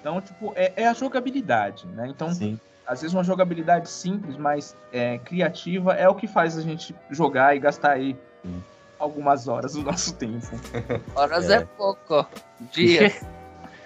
[0.00, 2.06] Então, tipo, é, é a jogabilidade, né?
[2.08, 2.58] Então, Sim.
[2.86, 7.56] às vezes uma jogabilidade simples, mas é, criativa, é o que faz a gente jogar
[7.56, 8.62] e gastar aí Sim.
[8.96, 10.46] algumas horas do nosso tempo.
[11.16, 11.54] Horas É.
[11.56, 12.24] é, pouco.
[12.70, 13.20] Dias.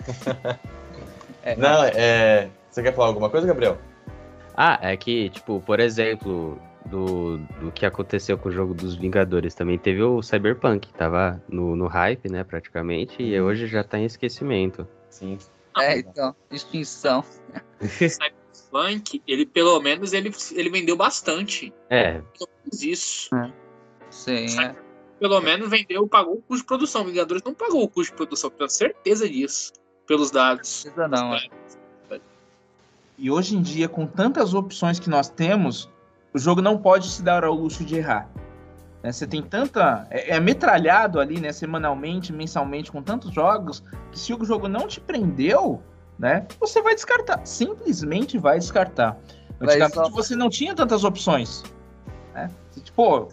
[1.43, 2.51] É, Não, é.
[2.71, 3.79] Você quer falar alguma coisa, Gabriel?
[4.57, 9.55] Ah, é que, tipo, por exemplo, do, do que aconteceu com o jogo dos Vingadores,
[9.55, 13.47] também teve o Cyberpunk, que tava no, no hype, né, praticamente, e Uhum.
[13.47, 14.87] hoje já tá em esquecimento.
[15.09, 15.39] Sim.
[15.79, 17.25] é, então, extinção.
[17.81, 21.73] Cyberpunk, ele pelo menos ele, ele vendeu bastante.
[21.91, 23.31] É, Pelo menos isso.
[24.11, 24.75] Sim, é.
[25.19, 27.05] Pelo menos vendeu, pagou o custo de produção.
[27.05, 29.73] Vingadores não pagou o custo de produção, tenho certeza disso.
[30.13, 30.83] Pelos dados.
[30.83, 31.41] Precisa não, é.
[33.17, 35.89] E hoje em dia, com tantas opções que nós temos,
[36.35, 38.29] o jogo não pode se dar ao luxo de errar.
[39.03, 40.07] Né, Você tem tanta.
[40.11, 41.51] É, é metralhado ali, né?
[41.51, 45.83] Semanalmente, mensalmente, com tantos jogos, que se o jogo não te prendeu,
[46.19, 46.47] né?
[46.61, 47.41] Você vai descartar.
[47.47, 49.17] Simplesmente vai descartar.
[49.59, 51.63] Vai Antigamente só- você não tinha tantas opções.
[52.35, 52.51] Né?
[52.71, 53.29] Você, Tipo,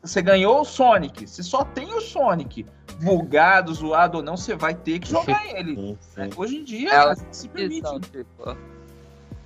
[0.00, 2.64] você ganhou o Sonic, você só tem o Sonic.
[3.00, 5.74] Bugado, zoado ou não, você vai ter que jogar ele.
[5.74, 6.24] Sim, né?
[6.24, 6.30] sim.
[6.36, 7.88] Hoje em dia, É a se permite.
[8.10, 8.56] Tipo.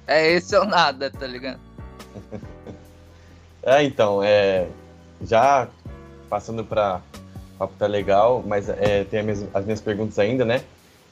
[0.06, 1.60] É esse ou nada, tá ligado?
[3.62, 4.68] É, então, é,
[5.22, 5.66] já
[6.30, 7.00] passando para
[7.58, 10.62] papo tá legal, mas é, tem as minhas, as minhas perguntas ainda, né?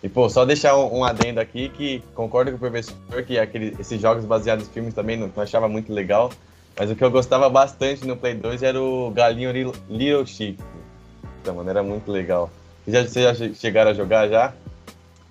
[0.00, 2.94] E, pô, só deixar um, um adendo aqui que concordo com o professor
[3.26, 6.30] que aquele, esses jogos baseados em filmes também não, não achava muito legal,
[6.78, 10.24] mas o que eu gostava bastante no Play 2 era o Galinho Little- Little
[11.44, 12.50] Então, mano, era muito legal.
[12.88, 14.54] Já, vocês já chegaram a jogar já?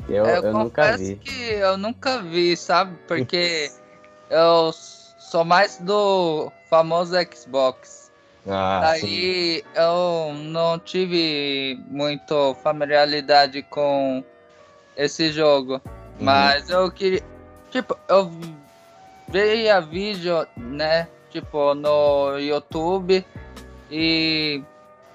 [0.08, 1.15] eu, É, eu nunca vi.
[1.15, 2.95] que eu nunca vi, sabe?
[3.08, 3.71] Porque
[4.30, 8.12] eu sou mais do famoso Xbox.
[8.47, 9.08] Ah, sim.
[9.08, 14.23] Aí eu não tive muito familiaridade com
[14.95, 15.73] esse jogo.
[15.73, 15.80] Uhum.
[16.19, 17.23] Mas eu queria.
[17.71, 18.32] Tipo, eu
[19.30, 21.08] via vídeo, né?
[21.32, 23.26] Tipo, no YouTube.
[23.89, 24.62] E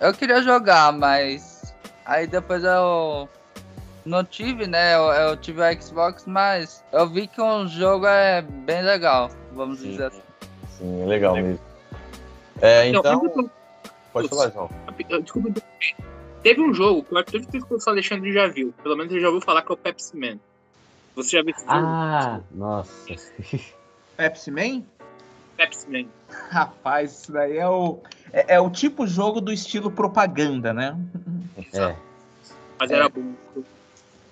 [0.00, 3.28] eu queria jogar, mas aí depois eu
[4.04, 4.94] não tive, né?
[4.94, 9.80] Eu, eu tive o Xbox, mas eu vi que um jogo é bem legal, vamos
[9.80, 9.90] Sim.
[9.90, 10.22] dizer assim.
[10.78, 11.60] Sim, é legal mesmo.
[12.60, 13.50] É, então.
[14.12, 14.70] Pode falar, João.
[15.22, 15.62] Desculpa.
[16.42, 18.72] Teve um jogo que eu acredito que o Alexandre já viu.
[18.82, 20.38] Pelo menos ele já ouviu falar que é o Pepsi Man.
[21.16, 21.76] Você já viu esse jogo?
[21.76, 22.92] Ah, nossa.
[24.16, 24.82] Pepsi Man?
[25.58, 26.06] Pepsi Man.
[26.48, 27.98] Rapaz, isso daí é o,
[28.32, 30.96] é, é o tipo jogo do estilo propaganda, né?
[31.74, 31.94] É.
[32.78, 32.94] Mas É.
[32.94, 33.32] era bom.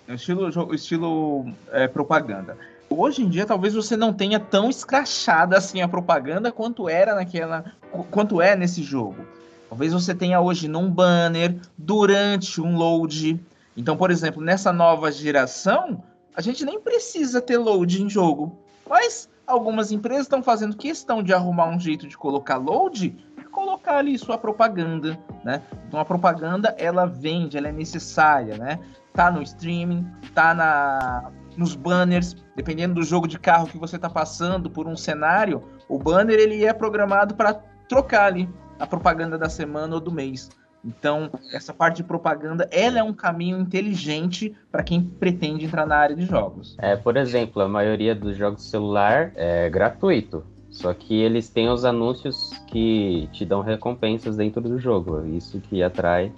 [0.09, 2.57] É o estilo, estilo é, propaganda.
[2.89, 7.65] Hoje em dia, talvez você não tenha tão escrachada assim a propaganda quanto era naquela.
[7.91, 9.27] qu- quanto é nesse jogo.
[9.69, 13.41] Talvez você tenha hoje num banner, durante um load.
[13.77, 16.01] Então, por exemplo, nessa nova geração,
[16.37, 18.57] a gente nem precisa ter load em jogo.
[18.89, 23.99] Mas algumas empresas estão fazendo questão de arrumar um jeito de colocar load e colocar
[23.99, 25.63] ali sua propaganda, né?
[25.87, 28.79] Então a propaganda ela vende, ela é necessária, né?
[29.13, 34.11] Tá no streaming, tá na nos banners, dependendo do jogo de carro que você tá
[34.11, 37.55] passando por um cenário, o banner ele é programado para
[37.89, 38.47] trocar ali
[38.79, 40.51] a propaganda da semana ou do mês.
[40.87, 45.97] Então, essa parte de propaganda, ela é um caminho inteligente para quem pretende entrar na
[45.97, 46.77] área de jogos.
[46.79, 50.45] É, por exemplo, a maioria dos jogos de celular é gratuito.
[50.71, 55.27] Só que eles têm os anúncios que te dão recompensas dentro do jogo.
[55.27, 56.33] Isso que atrai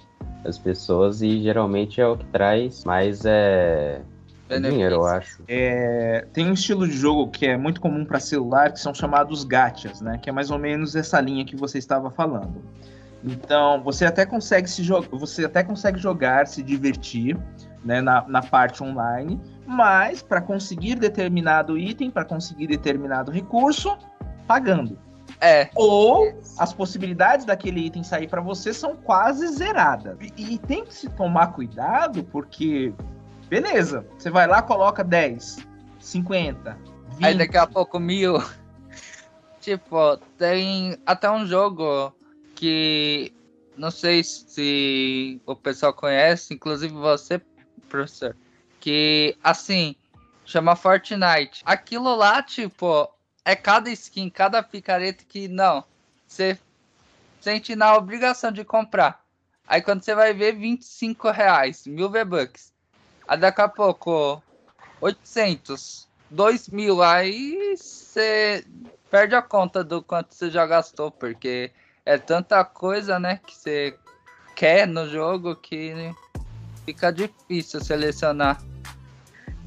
[0.45, 4.01] as pessoas e geralmente é o que traz mais é,
[4.57, 5.43] dinheiro, eu acho.
[5.47, 9.43] É, tem um estilo de jogo que é muito comum para celular, que são chamados
[9.43, 10.17] gachas, né?
[10.17, 12.63] Que é mais ou menos essa linha que você estava falando.
[13.23, 17.37] Então, você até consegue se jogar, você até consegue jogar, se divertir,
[17.83, 23.97] né, na, na parte online, mas para conseguir determinado item, para conseguir determinado recurso,
[24.47, 24.97] pagando.
[25.41, 30.17] É, Ou as possibilidades daquele item sair para você são quase zeradas.
[30.37, 32.93] E, e tem que se tomar cuidado, porque,
[33.47, 35.65] beleza, você vai lá, coloca 10,
[35.99, 36.77] 50,
[37.11, 37.25] 20.
[37.25, 38.43] aí daqui a pouco mil.
[39.61, 42.13] tipo, tem até um jogo
[42.59, 43.31] que
[43.77, 47.41] não sei se o pessoal conhece, inclusive você,
[47.87, 48.35] professor,
[48.81, 49.95] que assim
[50.43, 51.61] chama Fortnite.
[51.63, 53.09] Aquilo lá, tipo,
[53.45, 55.85] é cada skin, cada picareta que não,
[56.27, 56.59] você
[57.39, 59.23] sente na obrigação de comprar.
[59.65, 62.73] Aí quando você vai ver 25 reais, mil V-Bucks.
[63.25, 64.43] Aí daqui a pouco
[64.99, 68.65] 800, 2 mil, aí você
[69.09, 71.71] perde a conta do quanto você já gastou, porque
[72.09, 73.95] é tanta coisa, né, que você
[74.55, 76.11] quer no jogo que
[76.83, 78.59] fica difícil selecionar.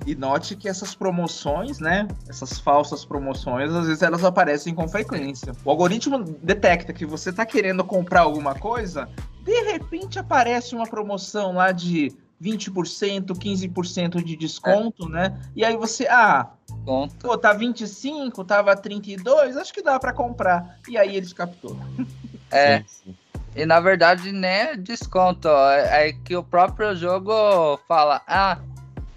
[0.04, 2.08] E note que essas promoções, né?
[2.28, 5.52] Essas falsas promoções, às vezes elas aparecem com frequência.
[5.64, 9.08] O algoritmo detecta que você tá querendo comprar alguma coisa,
[9.44, 12.12] de repente aparece uma promoção lá de
[12.42, 15.40] 20%, 15% de desconto, né?
[15.54, 16.50] E aí você, ah,
[16.84, 17.14] Conta.
[17.20, 20.80] pô, tá 25, tava 32, acho que dá pra comprar.
[20.88, 21.78] E aí eles capturam.
[22.52, 23.14] É, Sim, sim.
[23.56, 28.58] e na verdade nem é desconto, é é que o próprio jogo fala, ah,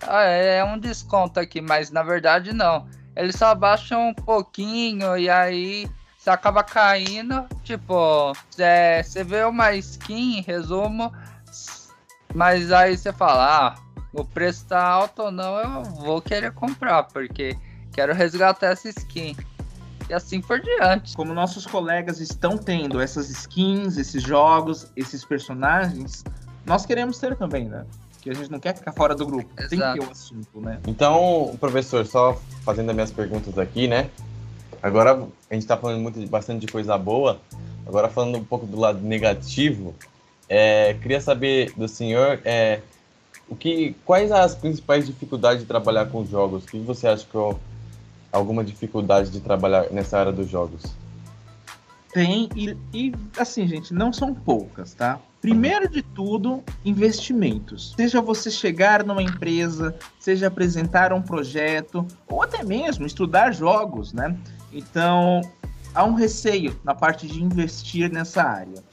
[0.02, 2.88] ah, é um desconto aqui, mas na verdade não.
[3.16, 9.74] Ele só abaixa um pouquinho e aí você acaba caindo, tipo, é, você vê uma
[9.76, 11.14] skin, resumo,
[12.34, 13.76] mas aí você fala, ah,
[14.12, 17.56] o preço tá alto ou não, eu vou querer comprar, porque
[17.94, 19.36] quero resgatar essa skin.
[20.10, 21.16] E assim por diante.
[21.16, 26.24] Como nossos colegas estão tendo essas skins, esses jogos, esses personagens,
[26.66, 27.86] nós queremos ter também, né?
[28.22, 29.50] Que a gente não quer ficar fora do grupo.
[29.56, 30.00] Tem que Exato.
[30.00, 30.80] ter o assunto, né?
[30.88, 34.10] Então, professor, só fazendo as minhas perguntas aqui, né?
[34.82, 37.40] Agora a gente tá falando muito, bastante de coisa boa.
[37.88, 39.96] Agora falando um pouco do lado negativo,
[40.48, 42.82] é, queria saber do senhor é,
[43.48, 46.64] o que, quais as principais dificuldades de trabalhar com jogos?
[46.64, 47.56] O que você acha que é
[48.36, 50.84] alguma dificuldade de trabalhar nessa área dos jogos?
[52.14, 55.20] Tem, e, e assim, gente, não são poucas, tá?
[55.42, 57.94] Primeiro de tudo, investimentos.
[57.96, 64.36] Seja você chegar numa empresa, seja apresentar um projeto, ou até mesmo estudar jogos, né?
[64.72, 65.42] Então,
[65.94, 68.84] há um receio na parte de investir nessa área.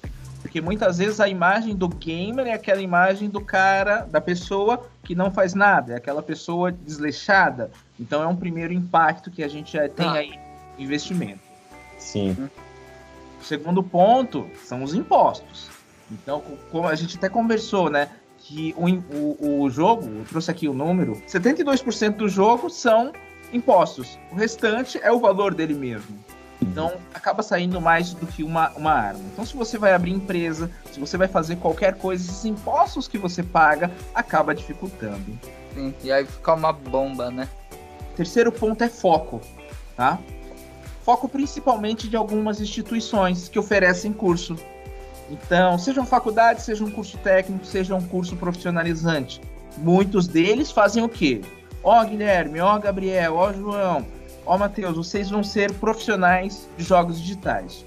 [0.42, 5.14] Porque muitas vezes a imagem do gamer é aquela imagem do cara, da pessoa que
[5.14, 7.70] não faz nada, é aquela pessoa desleixada.
[7.98, 10.12] Então é um primeiro impacto que a gente já tem Ah.
[10.14, 10.38] aí,
[10.78, 11.40] investimento.
[11.98, 12.36] Sim,
[13.40, 15.68] O segundo ponto são os impostos.
[16.10, 18.08] Então, co- como a gente até conversou, né?
[18.38, 23.12] Que o, o, o jogo, eu trouxe aqui o número, 72% do jogo são
[23.52, 24.18] impostos.
[24.30, 26.18] O restante é o valor dele mesmo.
[26.62, 29.20] Então, acaba saindo mais do que uma, uma arma.
[29.32, 33.18] Então, se você vai abrir empresa, se você vai fazer qualquer coisa, esses impostos que
[33.18, 35.38] você paga acaba dificultando.
[35.74, 37.48] Sim, e aí fica uma bomba, né?
[38.16, 39.40] Terceiro ponto é foco,
[39.96, 40.18] tá?
[41.02, 44.56] foco principalmente de algumas instituições que oferecem curso.
[45.30, 49.40] Então, seja uma faculdade, seja um curso técnico, seja um curso profissionalizante.
[49.78, 51.40] Muitos deles fazem o quê?
[51.82, 54.06] Ó, oh, Guilherme, ó, oh, Gabriel, ó, oh, João,
[54.46, 57.84] ó, Matheus, vocês vão ser profissionais de jogos digitais.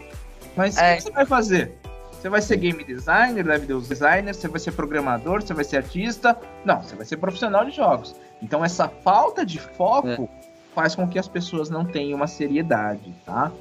[0.56, 0.94] Mas é.
[0.94, 1.78] o que você vai fazer?
[2.12, 5.64] Você vai ser game designer, deve ter os designers, você vai ser programador, você vai
[5.64, 6.36] ser artista.
[6.64, 8.16] Não, você vai ser profissional de jogos.
[8.42, 10.28] Então, essa falta de foco é.
[10.74, 13.52] faz com que as pessoas não tenham uma seriedade, tá?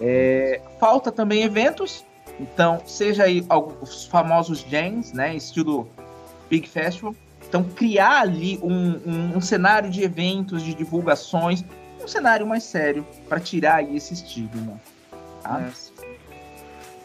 [0.00, 2.04] É, falta também eventos.
[2.40, 3.46] Então, seja aí
[3.80, 5.36] os famosos jams, né?
[5.36, 5.88] Estilo
[6.48, 7.14] Big Festival.
[7.48, 11.64] Então, criar ali um, um, um cenário de eventos, de divulgações,
[12.10, 14.80] cenário mais sério para tirar aí esse estigma.
[15.42, 15.60] Tá?
[15.60, 15.70] É.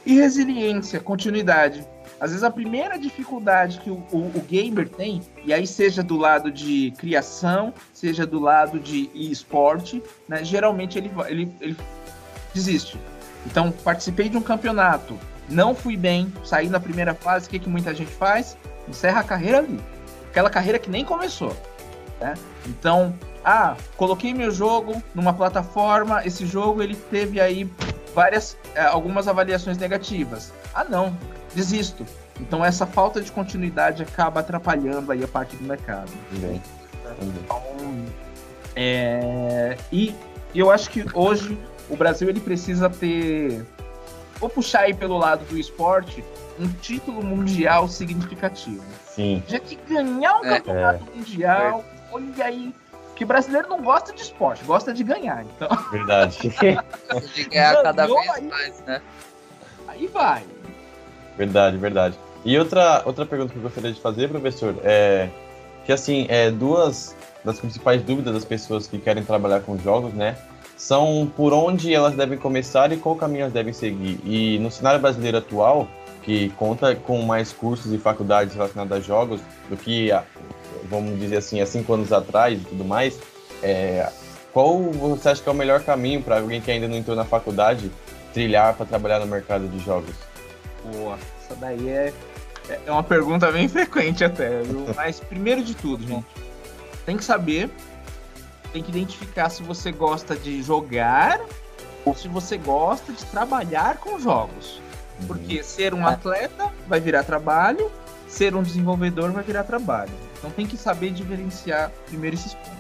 [0.06, 1.86] E resiliência, continuidade.
[2.20, 6.16] Às vezes a primeira dificuldade que o, o, o, gamer tem, e aí seja do
[6.16, 11.78] lado de criação, seja do lado de esporte, né, geralmente ele, ele, ele
[12.54, 12.98] desiste.
[13.46, 17.70] Então, participei de um campeonato, não fui bem, saí na primeira fase, o que, que
[17.70, 18.58] muita gente faz?
[18.88, 19.80] Encerra a carreira ali.
[20.30, 21.56] Aquela carreira que nem começou.
[22.20, 22.34] Né?
[22.66, 23.14] Então,
[23.44, 27.70] ah, coloquei meu jogo numa plataforma, esse jogo ele teve aí
[28.14, 30.54] várias, é, algumas avaliações negativas.
[30.74, 31.16] Ah, não,
[31.54, 32.06] desisto.
[32.40, 36.12] Então essa falta de continuidade acaba atrapalhando aí a parte do mercado.
[36.32, 36.62] Bem,
[37.22, 37.62] então,
[38.76, 40.14] é, e
[40.54, 41.58] eu acho que hoje
[41.90, 43.66] o Brasil ele precisa ter,
[44.40, 46.24] vou puxar aí pelo lado do esporte,
[46.60, 48.84] um título mundial significativo.
[49.08, 49.44] Sim.
[49.48, 51.18] Já que ganhar um é, campeonato é.
[51.18, 51.86] mundial,
[52.16, 52.74] olha aí
[53.16, 55.46] que brasileiro não gosta de esporte, gosta de ganhar.
[55.46, 55.70] Então...
[55.90, 56.38] Verdade.
[57.34, 59.02] de ganhar cada vez aí, mais, né?
[59.88, 60.44] Aí vai.
[61.38, 62.20] Verdade, verdade.
[62.44, 65.30] E outra, outra pergunta que eu gostaria de fazer, professor, é
[65.86, 70.36] que assim, é, duas das principais dúvidas das pessoas que querem trabalhar com jogos, né?
[70.76, 74.20] São por onde elas devem começar e qual caminho elas devem seguir.
[74.26, 75.88] E no cenário brasileiro atual,
[76.26, 80.12] que conta com mais cursos e faculdades relacionadas a jogos do que
[80.90, 83.20] vamos dizer assim, há cinco anos atrás e tudo mais,
[83.62, 84.10] é,
[84.52, 87.26] qual você acha que é o melhor caminho para alguém que ainda não entrou na
[87.26, 87.92] faculdade
[88.34, 90.14] trilhar para trabalhar no mercado de jogos?
[90.94, 92.14] Boa, essa daí é,
[92.86, 94.86] é uma pergunta bem frequente até, viu?
[94.96, 96.26] Mas primeiro de tudo, gente,
[97.06, 97.70] tem que saber,
[98.74, 101.40] tem que identificar se você gosta de jogar
[102.04, 104.82] ou se você gosta de trabalhar com jogos.
[105.20, 105.28] Uhum.
[105.28, 107.92] Porque ser um atleta vai virar trabalho,
[108.28, 110.12] ser um desenvolvedor vai virar trabalho.
[110.38, 112.72] Então tem que saber diferenciar primeiro esses pontos.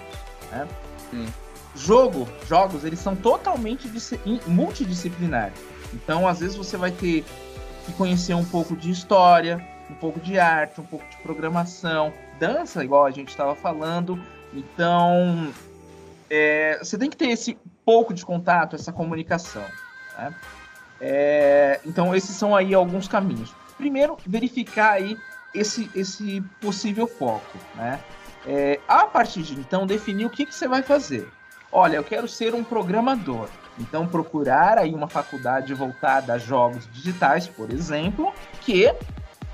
[0.51, 0.67] Né?
[1.75, 3.89] Jogo, jogos, eles são totalmente
[4.47, 5.57] multidisciplinares.
[5.93, 7.25] Então, às vezes, você vai ter
[7.85, 12.83] que conhecer um pouco de história, um pouco de arte, um pouco de programação, dança,
[12.83, 14.19] igual a gente estava falando.
[14.53, 15.53] Então,
[16.29, 19.65] é, você tem que ter esse pouco de contato, essa comunicação.
[20.17, 20.33] Né?
[20.99, 23.53] É, então, esses são aí alguns caminhos.
[23.77, 25.17] Primeiro, verificar aí
[25.53, 27.99] esse, esse possível foco, né?
[28.47, 31.27] É, a partir de então, definir o que, que você vai fazer.
[31.71, 33.49] Olha, eu quero ser um programador.
[33.79, 38.31] Então, procurar aí uma faculdade voltada a jogos digitais, por exemplo,
[38.61, 38.93] que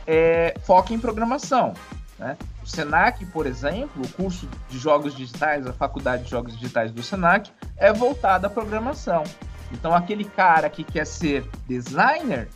[0.05, 1.73] é, foque em programação.
[2.19, 2.37] Né?
[2.61, 7.01] O Senac, por exemplo, o curso de jogos digitais, a faculdade de jogos digitais do
[7.01, 9.23] Senac, é voltada à programação.
[9.71, 12.47] Então, aquele cara que quer ser designer,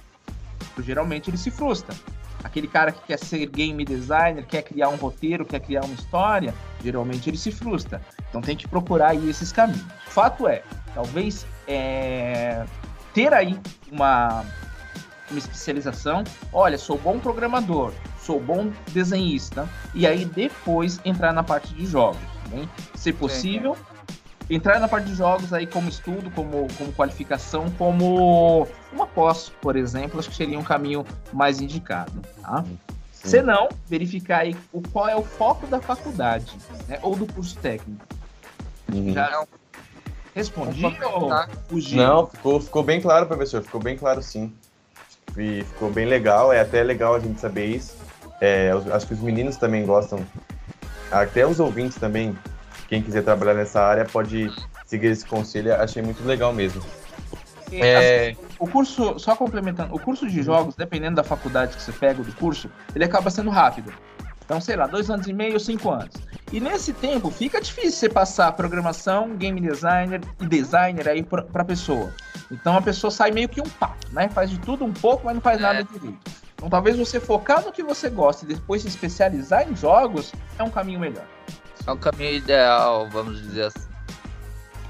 [0.79, 1.95] geralmente ele se frustra
[2.45, 6.53] aquele cara que quer ser game designer, quer criar um roteiro, quer criar uma história,
[6.83, 7.99] geralmente ele se frustra.
[8.29, 9.83] Então tem que procurar aí esses caminhos.
[10.05, 10.61] Fato é,
[10.93, 12.63] talvez é,
[13.15, 13.59] ter aí
[13.91, 14.45] uma,
[15.31, 16.23] uma especialização.
[16.53, 17.91] Olha, sou bom programador,
[18.21, 22.21] sou bom desenhista, e aí depois entrar na parte de jogos.
[22.51, 22.69] Né?
[22.93, 23.75] Se possível,
[24.49, 29.75] entrar na parte de jogos aí como estudo, como, como qualificação, como uma pós, por
[29.75, 32.63] exemplo, acho que seria um caminho mais indicado, tá?
[33.11, 36.55] Se não, verificar aí o, qual é o foco da faculdade,
[36.87, 36.99] né?
[37.01, 38.05] Ou do curso técnico.
[38.93, 39.13] Uhum.
[39.13, 39.43] Já
[40.35, 41.31] respondi ou
[41.67, 41.95] fugi?
[41.95, 43.63] Não, ficou, ficou bem claro, professor.
[43.63, 44.53] Ficou bem claro, sim.
[45.35, 46.53] E ficou bem legal.
[46.53, 47.95] É até legal a gente saber isso.
[48.39, 50.19] É, acho que os meninos também gostam.
[51.11, 52.37] Até os ouvintes também
[52.87, 54.51] quem quiser trabalhar nessa área pode
[54.85, 55.73] seguir esse conselho.
[55.75, 56.81] Achei muito legal mesmo.
[57.71, 58.29] É...
[58.29, 62.23] Assim, o curso, só complementando, o curso de jogos, dependendo da faculdade que você pega
[62.23, 63.91] do curso, ele acaba sendo rápido.
[64.45, 66.13] Então, sei lá, dois anos e meio, cinco anos.
[66.53, 71.65] E nesse tempo, fica difícil você passar programação, game designer e designer aí pra, pra
[71.65, 72.11] pessoa.
[72.51, 74.29] Então, a pessoa sai meio que um pato, né?
[74.29, 75.61] Faz de tudo um pouco, mas não faz é.
[75.61, 76.19] nada direito.
[76.53, 80.63] Então, talvez você focar no que você gosta e depois se especializar em jogos é
[80.63, 81.25] um caminho melhor.
[81.87, 83.87] É um caminho ideal, vamos dizer assim.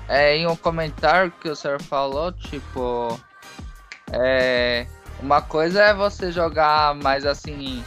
[0.08, 3.20] é, em um comentário que o senhor falou, tipo,
[4.12, 4.88] é,
[5.20, 7.84] uma coisa é você jogar mais assim,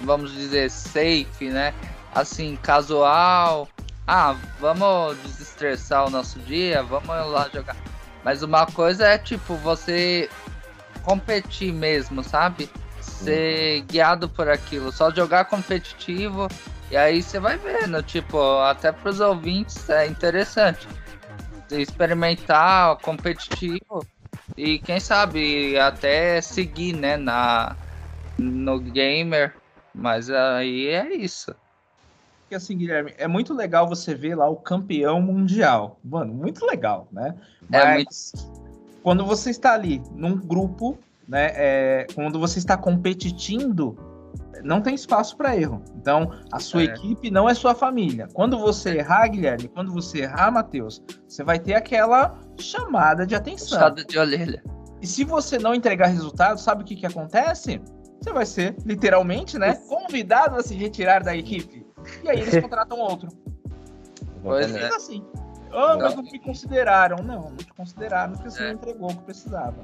[0.00, 1.74] vamos dizer, safe, né?
[2.14, 3.68] Assim, casual.
[4.06, 7.76] Ah, vamos desestressar o nosso dia, vamos lá jogar.
[8.24, 10.30] Mas uma coisa é tipo você
[11.02, 12.70] competir mesmo, sabe?
[13.00, 16.48] Ser guiado por aquilo, só jogar competitivo
[16.90, 20.86] e aí você vai vendo, tipo, até para os ouvintes é interessante
[21.70, 24.06] experimentar competitivo
[24.56, 27.76] e quem sabe até seguir, né, na
[28.38, 29.54] no gamer,
[29.94, 31.54] mas aí é isso.
[32.42, 35.98] Porque assim, Guilherme, é muito legal você ver lá o campeão mundial.
[36.04, 37.34] Mano, muito legal, né?
[37.72, 38.32] É Mas
[39.02, 41.52] quando você está ali num grupo, né?
[41.54, 43.98] É, quando você está competindo,
[44.62, 45.82] não tem espaço para erro.
[45.96, 46.84] Então, a sua É.
[46.84, 48.28] equipe não é sua família.
[48.32, 53.78] Quando você errar, Guilherme, quando você errar, Matheus, você vai ter aquela chamada de atenção.
[53.78, 54.62] Puxada de orelha.
[55.00, 57.80] E se você não entregar resultado, sabe o que, que acontece?
[58.20, 61.86] Você vai ser, literalmente, né, convidado a se retirar da equipe.
[62.24, 63.28] E aí eles contratam outro.
[64.42, 64.66] Pois.
[64.66, 65.24] Simples assim.
[65.72, 66.22] Ah, mas Não.
[66.22, 67.22] não me consideraram.
[67.22, 68.66] Não, não te consideraram porque você É.
[68.68, 69.76] não entregou o que precisava.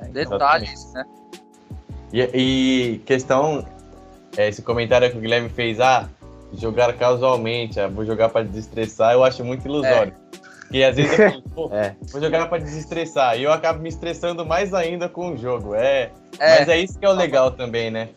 [0.00, 1.04] É, então, Detalhes, né?
[2.12, 2.20] E,
[2.94, 3.66] e questão,
[4.36, 6.08] é, esse comentário que o Guilherme fez, ah,
[6.54, 10.12] jogar casualmente, ah, vou jogar para desestressar, eu acho muito ilusório.
[10.62, 11.96] Porque às vezes eu falo, pô, É.
[12.10, 15.74] vou jogar para desestressar, e eu acabo me estressando mais ainda com o jogo.
[15.74, 18.10] É, É, Mas é isso que é o legal também, né?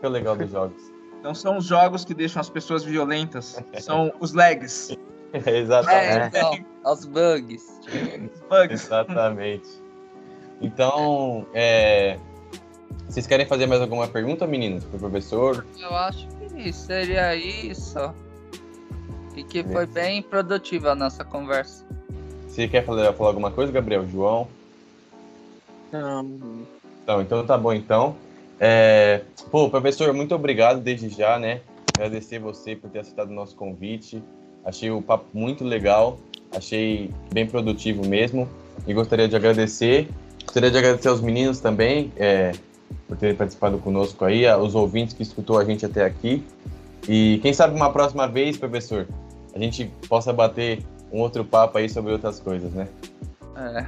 [0.00, 0.82] Que é o legal dos jogos.
[1.22, 4.94] Não são os jogos que deixam as pessoas violentas, são os lags,
[5.32, 6.36] Exatamente.
[6.36, 6.58] é, então,
[6.92, 7.62] os bugs.
[7.86, 8.82] os bugs.
[8.84, 9.68] Exatamente.
[10.60, 12.18] Então, é,
[13.12, 15.66] vocês querem fazer mais alguma pergunta, meninos, pro professor?
[15.78, 17.98] Eu acho que seria isso.
[19.36, 21.84] E que foi bem produtiva a nossa conversa.
[22.48, 24.08] Você quer falar, falar alguma coisa, Gabriel?
[24.08, 24.48] João?
[25.92, 26.24] Não.
[27.02, 28.16] Então, então tá bom, então.
[28.58, 31.60] É, Pô, professor, muito obrigado desde já, né?
[31.94, 34.22] Agradecer você por ter aceitado o nosso convite.
[34.64, 36.18] Achei o papo muito legal,
[36.50, 38.48] achei bem produtivo mesmo.
[38.86, 40.08] E gostaria de agradecer.
[40.46, 42.52] Gostaria de agradecer aos meninos também é,
[43.08, 46.44] por terem participado conosco aí, aos ouvintes que escutou a gente até aqui.
[47.08, 49.08] E quem sabe uma próxima vez, professor,
[49.54, 52.88] a gente possa bater um outro papo aí sobre outras coisas, né?
[53.56, 53.86] É,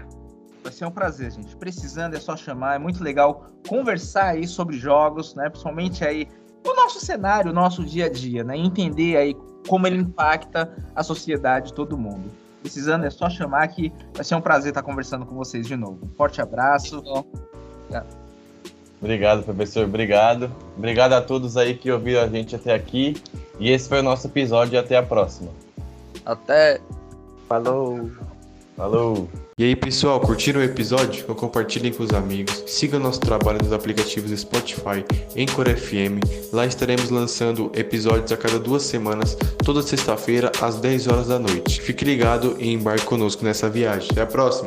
[0.65, 1.55] Vai ser um prazer, gente.
[1.57, 2.77] Precisando é só chamar.
[2.77, 5.51] É muito legal conversar aí sobre jogos, né?
[5.51, 6.27] Principalmente aí
[6.67, 8.57] o nosso cenário, o nosso dia a dia, né?
[8.57, 9.37] Entender aí
[9.69, 12.31] como ele impacta a sociedade, todo mundo.
[12.63, 15.99] Precisando é só chamar que vai ser um prazer estar conversando com vocês de novo.
[16.03, 17.03] Um forte abraço.
[17.03, 18.24] bom.
[19.01, 19.84] Obrigado, professor.
[19.84, 20.51] Obrigado.
[20.76, 23.16] Obrigado a todos aí que ouviram a gente até aqui.
[23.59, 24.78] E esse foi o nosso episódio.
[24.78, 25.51] Até a próxima.
[26.24, 26.80] Até.
[27.49, 28.11] Falou!
[28.76, 29.28] Falou!
[29.57, 31.22] E aí pessoal, curtiram o episódio?
[31.22, 32.64] Então compartilhem com os amigos.
[32.66, 35.05] Siga nosso trabalho nos aplicativos Spotify,
[35.38, 36.18] Anchor FM.
[36.53, 41.80] Lá estaremos lançando episódios a cada duas semanas, toda sexta-feira às 10 horas da noite.
[41.80, 44.09] Fique ligado e embarque conosco nessa viagem.
[44.11, 44.62] Até a próxima!